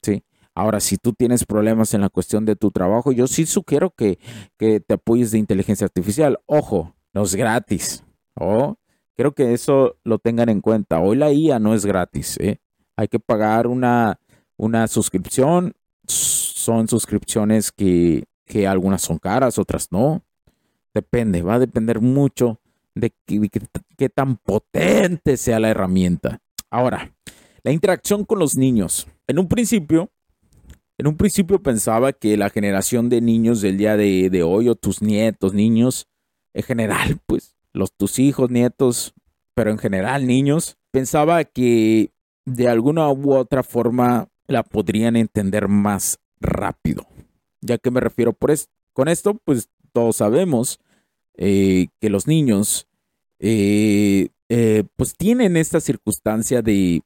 ¿sí? 0.00 0.22
Ahora, 0.54 0.80
si 0.80 0.96
tú 0.96 1.12
tienes 1.12 1.44
problemas 1.44 1.92
en 1.92 2.00
la 2.00 2.08
cuestión 2.08 2.44
de 2.44 2.56
tu 2.56 2.70
trabajo, 2.70 3.12
yo 3.12 3.26
sí 3.26 3.46
sugiero 3.46 3.90
que, 3.90 4.18
te 4.56 4.94
apoyes 4.94 5.32
de 5.32 5.38
inteligencia 5.38 5.84
artificial. 5.84 6.38
Ojo, 6.46 6.94
no 7.12 7.24
es 7.24 7.34
gratis. 7.34 8.04
Oh, 8.34 8.76
creo 9.16 9.32
que 9.32 9.52
eso 9.54 9.96
lo 10.04 10.18
tengan 10.18 10.48
en 10.48 10.60
cuenta. 10.60 11.00
Hoy 11.00 11.16
la 11.16 11.32
IA 11.32 11.58
no 11.58 11.74
es 11.74 11.84
gratis. 11.84 12.38
¿eh? 12.38 12.60
Hay 12.96 13.08
que 13.08 13.18
pagar 13.18 13.66
una, 13.66 14.20
una 14.56 14.86
suscripción. 14.86 15.74
Son 16.06 16.88
suscripciones 16.88 17.72
que, 17.72 18.24
que 18.46 18.66
algunas 18.66 19.02
son 19.02 19.18
caras, 19.18 19.58
otras 19.58 19.90
no. 19.90 20.22
Depende, 20.94 21.42
va 21.42 21.54
a 21.54 21.58
depender 21.58 22.00
mucho 22.00 22.60
de 22.96 23.12
qué, 23.26 24.08
tan 24.08 24.36
potente 24.36 25.36
sea 25.36 25.60
la 25.60 25.68
herramienta. 25.68 26.40
Ahora, 26.70 27.14
la 27.62 27.72
interacción 27.72 28.24
con 28.24 28.38
los 28.38 28.56
niños. 28.56 29.06
En 29.26 29.38
un 29.38 29.48
principio, 29.48 30.10
en 30.96 31.06
un 31.06 31.16
principio 31.16 31.62
pensaba 31.62 32.12
que 32.12 32.36
la 32.36 32.48
generación 32.48 33.10
de 33.10 33.20
niños 33.20 33.60
del 33.60 33.76
día 33.76 33.96
de, 33.96 34.42
hoy, 34.42 34.68
o 34.68 34.74
tus 34.74 35.02
nietos, 35.02 35.52
niños, 35.52 36.08
en 36.54 36.62
general, 36.62 37.20
pues, 37.26 37.54
los 37.72 37.92
tus 37.92 38.18
hijos, 38.18 38.50
nietos, 38.50 39.12
pero 39.54 39.70
en 39.70 39.78
general 39.78 40.26
niños, 40.26 40.78
pensaba 40.90 41.44
que 41.44 42.12
de 42.46 42.68
alguna 42.68 43.10
u 43.10 43.34
otra 43.34 43.62
forma 43.62 44.28
la 44.48 44.62
podrían 44.62 45.16
entender 45.16 45.68
más 45.68 46.18
rápido. 46.40 47.06
Ya 47.60 47.78
que 47.78 47.90
me 47.90 48.00
refiero 48.00 48.32
por 48.32 48.52
con 48.92 49.08
esto, 49.08 49.34
pues 49.44 49.68
todos 49.92 50.16
sabemos 50.16 50.80
eh, 51.36 51.88
que 52.00 52.08
los 52.08 52.26
niños 52.26 52.86
eh, 53.38 54.28
eh, 54.48 54.84
pues 54.96 55.14
tienen 55.14 55.56
esta 55.56 55.80
circunstancia 55.80 56.62
de, 56.62 57.02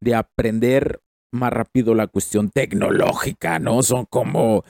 de, 0.00 0.14
aprender 0.14 1.00
más 1.30 1.52
rápido 1.52 1.94
la 1.94 2.06
cuestión 2.06 2.50
tecnológica, 2.50 3.58
¿no? 3.58 3.82
Son 3.82 4.06
como 4.06 4.64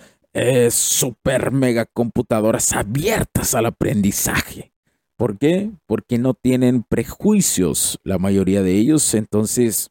super 0.71 1.51
mega 1.51 1.85
computadoras 1.85 2.73
abiertas 2.73 3.55
al 3.55 3.67
aprendizaje. 3.67 4.73
¿Por 5.17 5.37
qué? 5.37 5.73
Porque 5.87 6.17
no 6.19 6.35
tienen 6.35 6.85
prejuicios 6.85 7.99
la 8.05 8.19
mayoría 8.19 8.63
de 8.63 8.77
ellos, 8.77 9.15
entonces 9.15 9.91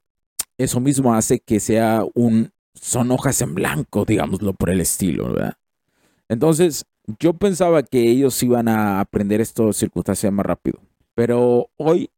eso 0.57 0.79
mismo 0.79 1.13
hace 1.13 1.39
que 1.39 1.59
sea 1.59 2.03
un, 2.13 2.51
son 2.73 3.11
hojas 3.11 3.41
en 3.41 3.55
blanco, 3.55 4.05
digámoslo 4.05 4.53
por 4.53 4.69
el 4.69 4.81
estilo, 4.81 5.33
¿verdad? 5.33 5.53
Entonces, 6.29 6.85
yo 7.19 7.33
pensaba 7.33 7.83
que 7.83 8.01
ellos 8.09 8.41
iban 8.43 8.67
a 8.67 8.99
aprender 8.99 9.39
esto 9.39 9.71
circunstancias 9.71 10.31
más 10.33 10.45
rápido, 10.45 10.79
pero 11.15 11.69
hoy 11.77 12.09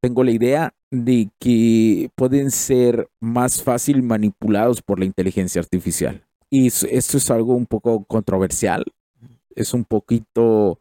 tengo 0.00 0.24
la 0.24 0.32
idea 0.32 0.74
de 0.90 1.30
que 1.38 2.10
pueden 2.16 2.50
ser 2.50 3.08
más 3.20 3.62
fácil 3.62 4.02
manipulados 4.02 4.82
por 4.82 4.98
la 4.98 5.04
inteligencia 5.04 5.60
artificial. 5.60 6.24
Y 6.50 6.66
esto 6.66 7.16
es 7.16 7.30
algo 7.30 7.54
un 7.54 7.66
poco 7.66 8.04
controversial, 8.04 8.84
es 9.54 9.72
un 9.72 9.84
poquito 9.84 10.80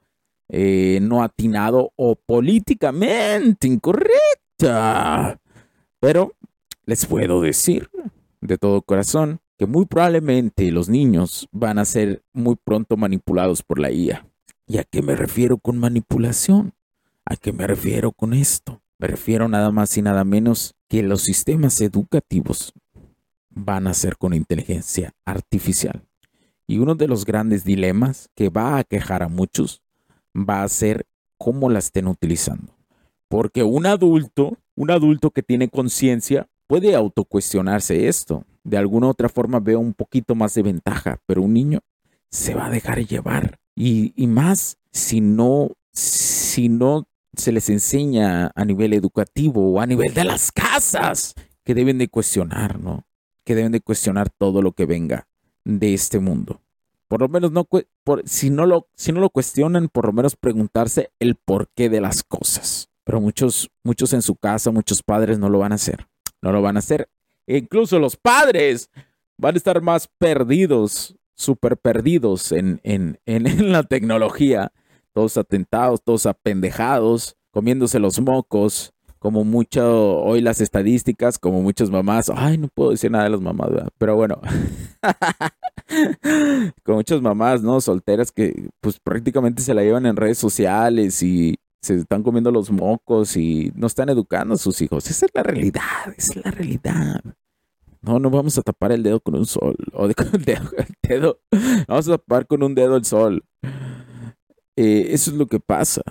eh, 0.49 0.99
no 1.01 1.23
atinado 1.23 1.93
o 1.95 2.15
políticamente 2.15 3.67
incorrecta. 3.67 5.39
Pero 5.99 6.33
les 6.85 7.05
puedo 7.05 7.41
decir 7.41 7.89
de 8.41 8.57
todo 8.57 8.81
corazón 8.81 9.39
que 9.57 9.67
muy 9.67 9.85
probablemente 9.85 10.71
los 10.71 10.89
niños 10.89 11.47
van 11.51 11.77
a 11.77 11.85
ser 11.85 12.23
muy 12.33 12.55
pronto 12.55 12.97
manipulados 12.97 13.61
por 13.61 13.79
la 13.79 13.91
IA. 13.91 14.27
¿Y 14.67 14.77
a 14.77 14.83
qué 14.83 15.01
me 15.01 15.15
refiero 15.15 15.57
con 15.57 15.77
manipulación? 15.77 16.73
¿A 17.25 17.35
qué 17.35 17.53
me 17.53 17.67
refiero 17.67 18.11
con 18.11 18.33
esto? 18.33 18.81
Me 18.97 19.07
refiero 19.07 19.47
nada 19.47 19.71
más 19.71 19.95
y 19.97 20.01
nada 20.01 20.23
menos 20.23 20.75
que 20.87 21.03
los 21.03 21.21
sistemas 21.21 21.79
educativos 21.81 22.73
van 23.49 23.87
a 23.87 23.93
ser 23.93 24.17
con 24.17 24.33
inteligencia 24.33 25.13
artificial. 25.25 26.03
Y 26.67 26.79
uno 26.79 26.95
de 26.95 27.07
los 27.07 27.25
grandes 27.25 27.63
dilemas 27.63 28.29
que 28.35 28.49
va 28.49 28.77
a 28.77 28.83
quejar 28.83 29.23
a 29.23 29.27
muchos 29.27 29.81
va 30.35 30.63
a 30.63 30.69
ser 30.69 31.05
cómo 31.37 31.69
la 31.69 31.79
estén 31.79 32.07
utilizando. 32.07 32.75
Porque 33.27 33.63
un 33.63 33.85
adulto, 33.85 34.57
un 34.75 34.91
adulto 34.91 35.31
que 35.31 35.43
tiene 35.43 35.69
conciencia, 35.69 36.47
puede 36.71 36.95
autocuestionarse 36.95 38.07
esto. 38.07 38.45
De 38.63 38.77
alguna 38.77 39.09
otra 39.09 39.27
forma 39.27 39.59
veo 39.59 39.81
un 39.81 39.93
poquito 39.93 40.35
más 40.35 40.53
de 40.53 40.63
ventaja, 40.63 41.19
pero 41.25 41.41
un 41.41 41.53
niño 41.53 41.81
se 42.29 42.55
va 42.55 42.67
a 42.67 42.69
dejar 42.69 43.05
llevar. 43.05 43.59
Y, 43.75 44.13
más 44.27 44.77
si 44.89 45.19
no, 45.19 45.71
si 45.91 46.69
no 46.69 47.09
se 47.35 47.51
les 47.51 47.69
enseña 47.69 48.53
a 48.55 48.63
nivel 48.63 48.93
educativo 48.93 49.69
o 49.69 49.81
a 49.81 49.85
nivel 49.85 50.13
de 50.13 50.23
las 50.23 50.49
casas 50.53 51.35
que 51.65 51.75
deben 51.75 51.97
de 51.97 52.07
cuestionar, 52.07 52.79
¿no? 52.79 53.05
Que 53.43 53.53
deben 53.53 53.73
de 53.73 53.81
cuestionar 53.81 54.29
todo 54.29 54.61
lo 54.61 54.71
que 54.71 54.85
venga 54.85 55.27
de 55.65 55.93
este 55.93 56.19
mundo. 56.19 56.61
Por 57.09 57.19
lo 57.19 57.27
menos 57.27 57.51
no, 57.51 57.67
si, 58.23 58.49
no 58.49 58.65
lo, 58.65 58.87
si 58.95 59.11
no 59.11 59.19
lo 59.19 59.29
cuestionan, 59.29 59.89
por 59.89 60.05
lo 60.05 60.13
menos 60.13 60.37
preguntarse 60.37 61.11
el 61.19 61.35
porqué 61.35 61.89
de 61.89 61.99
las 61.99 62.23
cosas. 62.23 62.87
Pero 63.03 63.19
muchos, 63.19 63.69
muchos 63.83 64.13
en 64.13 64.21
su 64.21 64.37
casa, 64.37 64.71
muchos 64.71 65.03
padres 65.03 65.37
no 65.37 65.49
lo 65.49 65.59
van 65.59 65.73
a 65.73 65.75
hacer. 65.75 66.07
No 66.41 66.51
lo 66.51 66.61
van 66.61 66.75
a 66.75 66.79
hacer. 66.79 67.09
E 67.47 67.57
incluso 67.57 67.99
los 67.99 68.15
padres 68.17 68.89
van 69.37 69.55
a 69.55 69.57
estar 69.57 69.81
más 69.81 70.07
perdidos, 70.17 71.15
súper 71.35 71.77
perdidos 71.77 72.51
en, 72.51 72.79
en, 72.83 73.19
en 73.25 73.71
la 73.71 73.83
tecnología 73.83 74.71
todos 75.13 75.37
atentados, 75.37 76.01
todos 76.03 76.25
apendejados, 76.25 77.35
comiéndose 77.51 77.99
los 77.99 78.19
mocos, 78.19 78.93
como 79.19 79.43
mucho, 79.43 80.19
hoy 80.19 80.41
las 80.41 80.61
estadísticas, 80.61 81.37
como 81.37 81.61
muchas 81.61 81.91
mamás, 81.91 82.31
ay, 82.33 82.57
no 82.57 82.69
puedo 82.69 82.91
decir 82.91 83.11
nada 83.11 83.25
de 83.25 83.29
las 83.29 83.41
mamás, 83.41 83.69
¿verdad? 83.69 83.89
pero 83.97 84.15
bueno, 84.15 84.41
con 86.83 86.95
muchas 86.95 87.21
mamás, 87.21 87.61
¿no? 87.61 87.81
Solteras 87.81 88.31
que 88.31 88.69
pues 88.79 88.99
prácticamente 88.99 89.61
se 89.61 89.73
la 89.73 89.83
llevan 89.83 90.07
en 90.07 90.15
redes 90.15 90.39
sociales 90.39 91.21
y 91.21 91.59
se 91.81 91.95
están 91.95 92.23
comiendo 92.23 92.51
los 92.51 92.71
mocos 92.71 93.35
y 93.35 93.71
no 93.75 93.87
están 93.87 94.09
educando 94.09 94.53
a 94.53 94.57
sus 94.57 94.81
hijos. 94.81 95.09
Esa 95.09 95.25
es 95.25 95.31
la 95.33 95.43
realidad, 95.43 95.81
esa 96.15 96.33
es 96.33 96.45
la 96.45 96.51
realidad. 96.51 97.21
No, 98.01 98.19
no 98.19 98.29
vamos 98.29 98.57
a 98.57 98.61
tapar 98.61 98.91
el 98.91 99.03
dedo 99.03 99.19
con 99.19 99.35
un 99.35 99.45
sol, 99.45 99.75
o 99.93 100.07
de, 100.07 100.15
con 100.15 100.27
el 100.33 100.43
dedo, 100.43 100.69
el 100.77 100.95
dedo, 101.01 101.39
vamos 101.87 102.07
a 102.07 102.17
tapar 102.17 102.47
con 102.47 102.63
un 102.63 102.75
dedo 102.75 102.95
el 102.95 103.05
sol. 103.05 103.43
Eh, 104.75 105.07
eso 105.09 105.31
es 105.31 105.37
lo 105.37 105.47
que 105.47 105.59
pasa. 105.59 106.01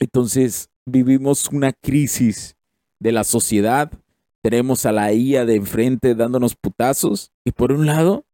Entonces, 0.00 0.70
vivimos 0.86 1.48
una 1.48 1.72
crisis 1.72 2.56
de 2.98 3.12
la 3.12 3.24
sociedad. 3.24 3.90
Tenemos 4.42 4.86
a 4.86 4.92
la 4.92 5.12
IA 5.12 5.44
de 5.44 5.56
enfrente 5.56 6.14
dándonos 6.14 6.54
putazos. 6.54 7.32
Y 7.44 7.52
por 7.52 7.72
un 7.72 7.86
lado, 7.86 8.24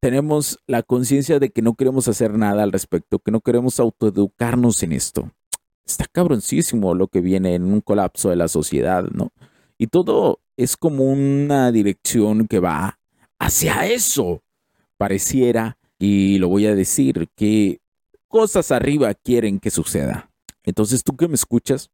tenemos 0.00 0.58
la 0.66 0.82
conciencia 0.82 1.38
de 1.38 1.50
que 1.50 1.62
no 1.62 1.74
queremos 1.74 2.08
hacer 2.08 2.36
nada 2.36 2.62
al 2.62 2.72
respecto, 2.72 3.18
que 3.18 3.30
no 3.30 3.40
queremos 3.40 3.78
autoeducarnos 3.80 4.82
en 4.82 4.92
esto. 4.92 5.30
Está 5.86 6.06
cabroncísimo 6.10 6.94
lo 6.94 7.08
que 7.08 7.20
viene 7.20 7.54
en 7.54 7.64
un 7.64 7.80
colapso 7.80 8.30
de 8.30 8.36
la 8.36 8.48
sociedad, 8.48 9.04
¿no? 9.12 9.32
Y 9.76 9.88
todo 9.88 10.40
es 10.56 10.76
como 10.76 11.04
una 11.04 11.72
dirección 11.72 12.46
que 12.46 12.58
va 12.58 12.98
hacia 13.38 13.86
eso. 13.86 14.42
Pareciera, 14.96 15.76
y 15.98 16.38
lo 16.38 16.48
voy 16.48 16.66
a 16.66 16.74
decir, 16.74 17.28
que 17.36 17.80
cosas 18.28 18.72
arriba 18.72 19.12
quieren 19.14 19.60
que 19.60 19.70
suceda. 19.70 20.30
Entonces 20.64 21.02
tú 21.04 21.16
que 21.16 21.28
me 21.28 21.34
escuchas, 21.34 21.90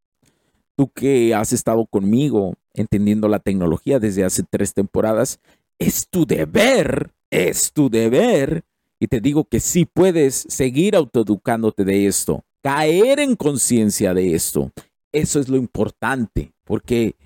tú 0.77 0.89
que 0.89 1.35
has 1.35 1.53
estado 1.53 1.87
conmigo 1.87 2.55
entendiendo 2.75 3.29
la 3.29 3.41
tecnología 3.41 3.99
desde 3.99 4.25
hace 4.25 4.45
tres 4.49 4.73
temporadas, 4.73 5.41
es 5.79 6.07
tu 6.09 6.27
deber, 6.27 7.11
es 7.31 7.73
tu 7.73 7.91
deber, 7.91 8.65
y 9.01 9.09
te 9.09 9.21
digo 9.21 9.45
que 9.45 9.61
sí 9.61 9.87
puedes 9.87 10.47
seguir 10.49 10.95
autoeducándote 10.95 11.85
de 11.85 12.07
esto, 12.07 12.45
caer 12.63 13.21
en 13.21 13.37
conciencia 13.37 14.15
de 14.15 14.35
esto. 14.35 14.71
Eso 15.13 15.41
es 15.41 15.49
lo 15.49 15.57
importante, 15.57 16.53
porque 16.65 17.17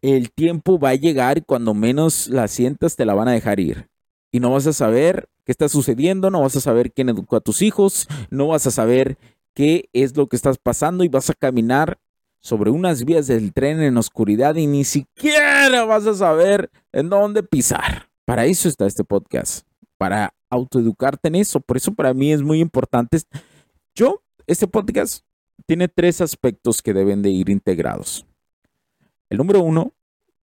el 0.00 0.32
tiempo 0.32 0.78
va 0.78 0.90
a 0.90 0.94
llegar 0.94 1.38
y 1.38 1.42
cuando 1.42 1.74
menos 1.74 2.28
la 2.28 2.48
sientas 2.48 2.96
te 2.96 3.04
la 3.04 3.14
van 3.14 3.28
a 3.28 3.32
dejar 3.32 3.60
ir. 3.60 3.88
Y 4.30 4.40
no 4.40 4.50
vas 4.50 4.66
a 4.66 4.72
saber 4.72 5.28
qué 5.44 5.52
está 5.52 5.68
sucediendo, 5.68 6.30
no 6.30 6.40
vas 6.40 6.56
a 6.56 6.60
saber 6.60 6.92
quién 6.92 7.08
educó 7.08 7.36
a 7.36 7.40
tus 7.40 7.62
hijos, 7.62 8.08
no 8.30 8.48
vas 8.48 8.66
a 8.66 8.70
saber 8.70 9.18
qué 9.54 9.88
es 9.92 10.16
lo 10.16 10.28
que 10.28 10.36
estás 10.36 10.58
pasando 10.58 11.04
y 11.04 11.08
vas 11.08 11.30
a 11.30 11.34
caminar 11.34 11.98
sobre 12.40 12.70
unas 12.70 13.04
vías 13.04 13.28
del 13.28 13.52
tren 13.52 13.80
en 13.80 13.96
oscuridad 13.96 14.56
y 14.56 14.66
ni 14.66 14.84
siquiera 14.84 15.84
vas 15.84 16.06
a 16.06 16.14
saber 16.14 16.70
en 16.92 17.08
dónde 17.08 17.42
pisar. 17.42 18.08
Para 18.24 18.46
eso 18.46 18.68
está 18.68 18.86
este 18.86 19.04
podcast, 19.04 19.66
para 19.96 20.34
autoeducarte 20.50 21.28
en 21.28 21.36
eso. 21.36 21.60
Por 21.60 21.76
eso 21.76 21.94
para 21.94 22.14
mí 22.14 22.32
es 22.32 22.42
muy 22.42 22.60
importante. 22.60 23.18
Yo, 23.94 24.21
este 24.46 24.66
podcast 24.66 25.24
tiene 25.66 25.88
tres 25.88 26.20
aspectos 26.20 26.82
que 26.82 26.92
deben 26.92 27.22
de 27.22 27.30
ir 27.30 27.48
integrados. 27.50 28.26
El 29.30 29.38
número 29.38 29.60
uno, 29.60 29.92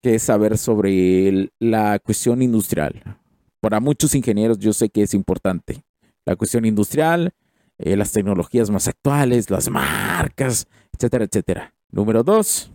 que 0.02 0.14
es 0.14 0.22
saber 0.22 0.58
sobre 0.58 1.50
la 1.58 1.98
cuestión 1.98 2.42
industrial 2.42 3.18
para 3.60 3.80
muchos 3.80 4.14
ingenieros 4.14 4.58
yo 4.58 4.72
sé 4.72 4.88
que 4.88 5.02
es 5.02 5.14
importante. 5.14 5.84
La 6.24 6.36
cuestión 6.36 6.64
industrial, 6.64 7.32
eh, 7.78 7.96
las 7.96 8.12
tecnologías 8.12 8.70
más 8.70 8.88
actuales, 8.88 9.50
las 9.50 9.70
marcas, 9.70 10.66
etcétera, 10.92 11.24
etcétera. 11.24 11.74
Número 11.90 12.22
dos, 12.22 12.70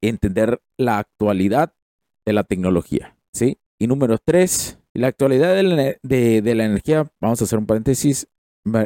entender 0.00 0.60
la 0.76 0.98
actualidad 0.98 1.72
de 2.24 2.32
la 2.32 2.44
tecnología, 2.44 3.16
¿sí? 3.32 3.58
Y 3.78 3.86
número 3.86 4.18
tres, 4.18 4.78
la 4.92 5.08
actualidad 5.08 5.54
de 5.54 6.54
la, 6.54 6.64
energía, 6.64 7.10
vamos 7.20 7.40
a 7.40 7.44
hacer 7.44 7.58
un 7.58 7.66
paréntesis, 7.66 8.26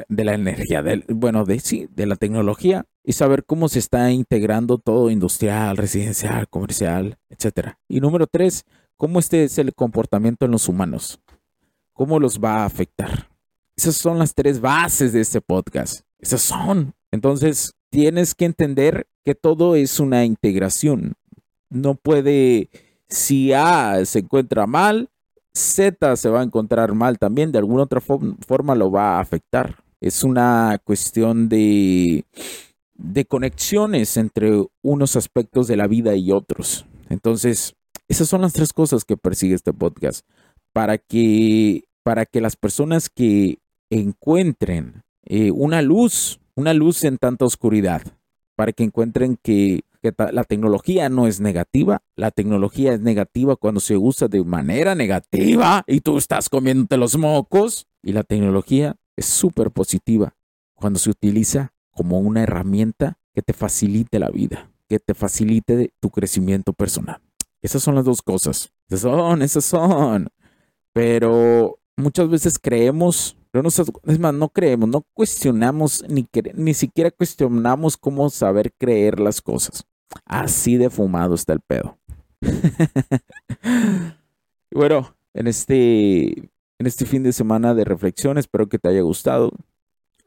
de 0.09 0.25
la 0.25 0.35
energía, 0.35 0.85
bueno, 1.09 1.45
de 1.45 1.59
sí, 1.59 1.89
de 1.95 2.07
la 2.07 2.17
tecnología 2.17 2.85
y 3.03 3.13
saber 3.13 3.45
cómo 3.45 3.69
se 3.69 3.79
está 3.79 4.11
integrando 4.11 4.79
todo 4.79 5.11
industrial, 5.11 5.77
residencial, 5.77 6.49
comercial, 6.49 7.17
etcétera. 7.29 7.79
Y 7.89 8.01
número 8.01 8.27
tres, 8.27 8.65
cómo 8.97 9.19
este 9.19 9.45
es 9.45 9.59
el 9.59 9.75
comportamiento 9.75 10.45
en 10.45 10.53
los 10.53 10.69
humanos 10.69 11.21
cómo 12.01 12.19
los 12.19 12.41
va 12.41 12.63
a 12.63 12.65
afectar. 12.65 13.29
Esas 13.77 13.95
son 13.95 14.19
las 14.19 14.35
tres 14.35 14.59
bases 14.59 15.13
de 15.13 15.21
este 15.21 15.43
podcast. 15.43 16.01
Esas 16.19 16.41
son. 16.41 16.95
Entonces, 17.11 17.75
tienes 17.91 18.35
que 18.35 18.47
entender 18.47 19.07
que 19.23 19.35
todo 19.35 19.77
es 19.77 20.01
una 20.01 20.25
integración. 20.25 21.13
No 21.69 21.97
puede, 21.97 22.71
si 23.07 23.53
A 23.53 24.03
se 24.07 24.21
encuentra 24.21 24.67
mal, 24.67 25.11
Z 25.55 26.17
se 26.17 26.29
va 26.29 26.41
a 26.41 26.45
encontrar 26.45 26.95
mal 26.95 27.19
también. 27.19 27.53
De 27.53 27.59
alguna 27.59 27.85
otra 27.85 28.01
forma 28.01 28.75
lo 28.75 28.91
va 28.91 29.17
a 29.17 29.21
afectar. 29.21 29.77
Es 30.01 30.25
una 30.25 30.81
cuestión 30.85 31.49
de, 31.49 32.25
de 32.95 33.25
conexiones 33.25 34.17
entre 34.17 34.67
unos 34.83 35.17
aspectos 35.17 35.67
de 35.67 35.77
la 35.77 35.87
vida 35.87 36.15
y 36.17 36.33
otros. 36.33 36.87
Entonces, 37.09 37.75
esas 38.09 38.29
son 38.29 38.41
las 38.43 38.53
tres 38.53 38.73
cosas 38.73 39.05
que 39.05 39.17
persigue 39.17 39.55
este 39.55 39.73
podcast. 39.73 40.25
Para 40.73 40.99
que 40.99 41.85
para 42.03 42.27
que 42.27 42.41
las 42.41 42.57
personas 42.57 43.09
que 43.09 43.59
encuentren 43.91 45.03
eh, 45.25 45.51
una 45.51 45.83
luz, 45.83 46.41
una 46.55 46.75
luz 46.75 47.05
en 47.05 47.19
tanta 47.19 47.45
oscuridad, 47.45 48.03
para 48.57 48.73
que 48.73 48.85
encuentren 48.85 49.39
que, 49.43 49.83
la 50.03 50.45
tecnología 50.45 51.09
no 51.09 51.27
es 51.27 51.41
negativa, 51.41 52.03
la 52.17 52.31
tecnología 52.31 52.93
es 52.93 53.01
negativa 53.01 53.57
cuando 53.57 53.81
se 53.81 53.97
usa 53.97 54.29
de 54.29 54.43
manera 54.45 54.95
negativa 54.95 55.85
y 55.87 56.01
tú 56.01 56.17
estás 56.19 56.49
comiéndote 56.49 56.97
los 56.97 57.17
mocos, 57.17 57.87
y 58.03 58.13
la 58.13 58.23
tecnología 58.23 58.97
es 59.17 59.27
súper 59.27 59.71
positiva 59.71 60.35
cuando 60.75 60.99
se 60.99 61.11
utiliza 61.11 61.73
como 61.91 62.19
una 62.19 62.43
herramienta 62.43 63.19
que 63.35 63.43
te 63.43 63.53
facilite 63.53 64.19
la 64.19 64.31
vida, 64.31 64.71
que 64.89 64.99
te 64.99 65.15
facilite 65.15 65.93
tu 66.01 66.11
crecimiento 66.11 66.73
personal. 66.73 67.21
Esas 67.63 67.83
son 67.83 67.95
las 67.95 68.05
dos 68.05 68.23
cosas. 68.23 68.73
Esas 68.89 69.03
son, 69.03 69.43
esas 69.43 69.65
son. 69.65 70.29
Pero 70.93 71.79
muchas 71.97 72.29
veces 72.29 72.59
creemos, 72.59 73.37
pero 73.51 73.63
no, 73.63 73.69
es 73.69 74.19
más, 74.19 74.35
no 74.35 74.49
creemos, 74.49 74.89
no 74.89 75.05
cuestionamos, 75.13 76.05
ni, 76.09 76.27
ni 76.55 76.75
siquiera 76.75 77.11
cuestionamos 77.11 77.97
cómo 77.97 78.31
saber 78.31 78.73
creer 78.79 79.21
las 79.21 79.43
cosas. 79.43 79.85
Así 80.25 80.77
de 80.77 80.91
fumado 80.91 81.35
está 81.35 81.53
el 81.53 81.61
pedo. 81.61 81.99
bueno, 84.71 85.15
en 85.35 85.47
este, 85.47 86.29
en 86.31 86.87
este 86.87 87.07
fin 87.07 87.23
de 87.23 87.33
semana 87.33 87.75
de 87.75 87.85
reflexión, 87.85 88.39
espero 88.39 88.69
que 88.69 88.79
te 88.79 88.89
haya 88.89 89.03
gustado. 89.03 89.53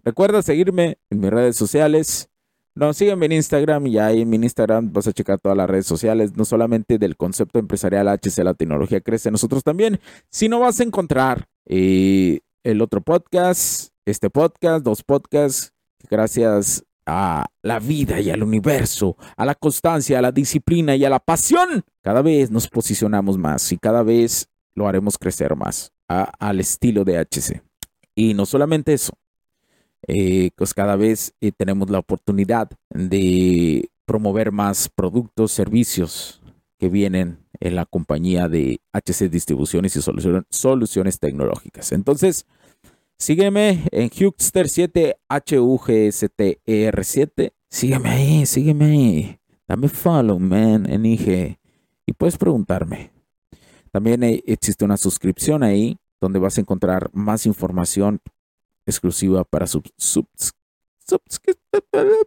Recuerda 0.03 0.41
seguirme 0.41 0.97
en 1.09 1.19
mis 1.19 1.29
redes 1.29 1.55
sociales, 1.55 2.29
No, 2.75 2.91
sígueme 2.93 3.27
en 3.27 3.33
Instagram 3.33 3.85
y 3.87 3.99
ahí 3.99 4.21
en 4.21 4.29
mi 4.29 4.37
Instagram 4.37 4.91
vas 4.91 5.07
a 5.07 5.13
checar 5.13 5.39
todas 5.39 5.57
las 5.57 5.69
redes 5.69 5.85
sociales, 5.85 6.35
no 6.35 6.43
solamente 6.43 6.97
del 6.97 7.15
concepto 7.15 7.59
empresarial 7.59 8.07
HC, 8.07 8.43
la 8.43 8.55
tecnología 8.55 8.99
crece, 8.99 9.29
nosotros 9.29 9.63
también, 9.63 9.99
sino 10.29 10.59
vas 10.59 10.79
a 10.79 10.83
encontrar 10.83 11.47
eh, 11.65 12.39
el 12.63 12.81
otro 12.81 13.01
podcast, 13.01 13.91
este 14.05 14.29
podcast, 14.31 14.83
dos 14.83 15.03
podcasts, 15.03 15.71
gracias 16.09 16.83
a 17.05 17.45
la 17.61 17.79
vida 17.79 18.19
y 18.19 18.29
al 18.29 18.43
universo, 18.43 19.17
a 19.35 19.45
la 19.45 19.55
constancia, 19.55 20.19
a 20.19 20.21
la 20.21 20.31
disciplina 20.31 20.95
y 20.95 21.05
a 21.05 21.09
la 21.09 21.19
pasión, 21.19 21.83
cada 22.01 22.21
vez 22.21 22.51
nos 22.51 22.67
posicionamos 22.67 23.37
más 23.37 23.71
y 23.71 23.77
cada 23.77 24.03
vez 24.03 24.47
lo 24.75 24.87
haremos 24.87 25.17
crecer 25.17 25.55
más 25.55 25.91
al 26.07 26.59
estilo 26.59 27.03
de 27.03 27.17
HC. 27.17 27.61
Y 28.15 28.33
no 28.33 28.45
solamente 28.45 28.93
eso, 28.93 29.13
eh, 30.07 30.51
pues 30.55 30.73
cada 30.73 30.95
vez 30.95 31.33
eh, 31.41 31.51
tenemos 31.51 31.89
la 31.89 31.99
oportunidad 31.99 32.69
de 32.89 33.89
promover 34.05 34.51
más 34.51 34.89
productos, 34.89 35.51
servicios 35.51 36.41
que 36.77 36.89
vienen 36.89 37.39
en 37.59 37.75
la 37.75 37.85
compañía 37.85 38.49
de 38.49 38.81
HC 38.91 39.29
Distribuciones 39.29 39.95
y 39.95 40.01
Soluciones, 40.49 41.19
Tecnológicas. 41.19 41.93
Entonces, 41.93 42.45
sígueme 43.17 43.83
en 43.91 44.09
Hugster7, 44.09 45.17
H-U-G-S-T-E-R-7. 45.27 47.51
Sígueme 47.69 48.09
ahí, 48.09 48.45
sígueme 48.45 48.85
ahí. 48.85 49.37
Dame 49.67 49.89
follow, 49.89 50.39
man, 50.39 50.89
en 50.89 51.05
IG. 51.05 51.59
Y 52.05 52.13
puedes 52.13 52.37
preguntarme. 52.37 53.11
También 53.91 54.23
eh, 54.23 54.41
existe 54.45 54.85
una 54.85 54.97
suscripción 54.97 55.63
ahí 55.63 55.97
donde 56.19 56.39
vas 56.39 56.57
a 56.57 56.61
encontrar 56.61 57.09
más 57.13 57.45
información 57.45 58.19
exclusiva 58.85 59.43
para 59.43 59.67
sub, 59.67 59.83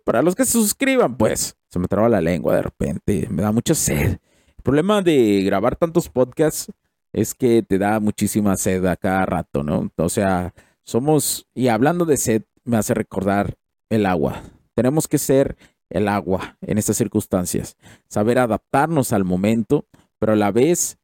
para 0.05 0.23
los 0.23 0.35
que 0.35 0.45
se 0.45 0.53
suscriban, 0.53 1.17
pues. 1.17 1.57
Se 1.69 1.79
me 1.79 1.89
traba 1.89 2.09
la 2.09 2.21
lengua 2.21 2.57
de 2.57 2.63
repente, 2.63 3.29
me 3.31 3.43
da 3.43 3.53
mucha 3.53 3.75
sed. 3.75 4.19
El 4.57 4.63
problema 4.63 5.03
de 5.03 5.43
grabar 5.45 5.77
tantos 5.77 6.09
podcasts 6.09 6.73
es 7.13 7.35
que 7.35 7.63
te 7.63 7.79
da 7.79 8.01
muchísima 8.01 8.57
sed 8.57 8.85
a 8.87 8.97
cada 8.97 9.27
rato, 9.27 9.63
¿no? 9.63 9.91
O 9.97 10.09
sea, 10.09 10.55
somos, 10.87 11.47
y 11.53 11.69
hablando 11.69 12.05
de 12.05 12.17
sed, 12.17 12.45
me 12.65 12.77
hace 12.77 12.95
recordar 12.95 13.57
el 13.91 14.07
agua. 14.07 14.43
Tenemos 14.75 15.09
que 15.09 15.19
ser 15.19 15.57
el 15.91 16.09
agua 16.09 16.57
en 16.61 16.79
estas 16.79 16.97
circunstancias, 16.97 17.77
saber 18.09 18.39
adaptarnos 18.39 19.13
al 19.13 19.25
momento, 19.25 19.87
pero 20.19 20.33
a 20.33 20.37
la 20.37 20.53
vez 20.53 20.99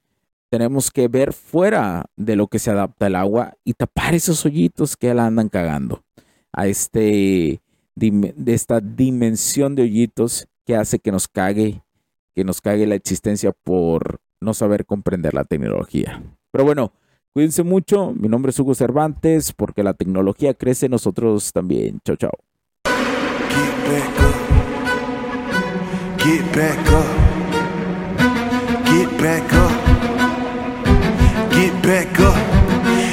tenemos 0.50 0.90
que 0.90 1.08
ver 1.08 1.32
fuera 1.32 2.06
de 2.16 2.36
lo 2.36 2.46
que 2.46 2.58
se 2.58 2.70
adapta 2.70 3.08
el 3.08 3.16
agua 3.16 3.54
y 3.64 3.74
tapar 3.74 4.14
esos 4.14 4.44
hoyitos 4.46 4.96
que 4.96 5.12
la 5.14 5.26
andan 5.26 5.48
cagando. 5.48 6.02
A 6.52 6.66
este, 6.66 7.60
de 7.94 8.52
esta 8.52 8.80
dimensión 8.80 9.74
de 9.74 9.82
hoyitos 9.82 10.46
que 10.64 10.76
hace 10.76 10.98
que 10.98 11.10
nos 11.10 11.26
cague, 11.26 11.82
que 12.34 12.44
nos 12.44 12.60
cague 12.60 12.86
la 12.86 12.94
existencia 12.94 13.52
por 13.52 14.20
no 14.40 14.54
saber 14.54 14.86
comprender 14.86 15.34
la 15.34 15.44
tecnología. 15.44 16.22
Pero 16.50 16.64
bueno, 16.64 16.92
cuídense 17.32 17.62
mucho. 17.62 18.12
Mi 18.12 18.28
nombre 18.28 18.50
es 18.50 18.58
Hugo 18.58 18.74
Cervantes, 18.74 19.52
porque 19.52 19.82
la 19.82 19.94
tecnología 19.94 20.54
crece, 20.54 20.88
nosotros 20.88 21.52
también. 21.52 22.00
Chao, 22.04 22.16
chao. 22.16 22.32
back 31.82 32.18
up. 32.20 32.36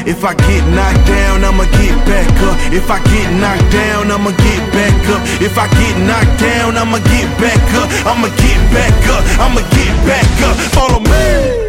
If 0.08 0.24
I 0.24 0.34
get 0.34 0.64
knocked 0.74 1.06
down, 1.08 1.44
I'ma 1.44 1.66
get 1.78 1.96
back 2.06 2.30
up. 2.42 2.56
If 2.72 2.90
I 2.90 3.00
get 3.04 3.30
knocked 3.42 3.72
down, 3.72 4.12
I'ma 4.12 4.32
get 4.32 4.64
back 4.72 5.10
up. 5.10 5.22
If 5.42 5.58
I 5.58 5.68
get 5.68 5.96
knocked 6.06 6.40
down, 6.40 6.78
I'ma 6.78 7.00
get 7.00 7.30
back 7.42 7.62
up. 7.74 7.90
I'ma 8.06 8.28
get 8.28 8.62
back 8.74 8.94
up. 9.10 9.24
I'ma 9.40 9.62
get 9.76 9.94
back 10.08 10.26
up. 10.48 10.56
Follow 10.74 11.00
me. 11.00 11.69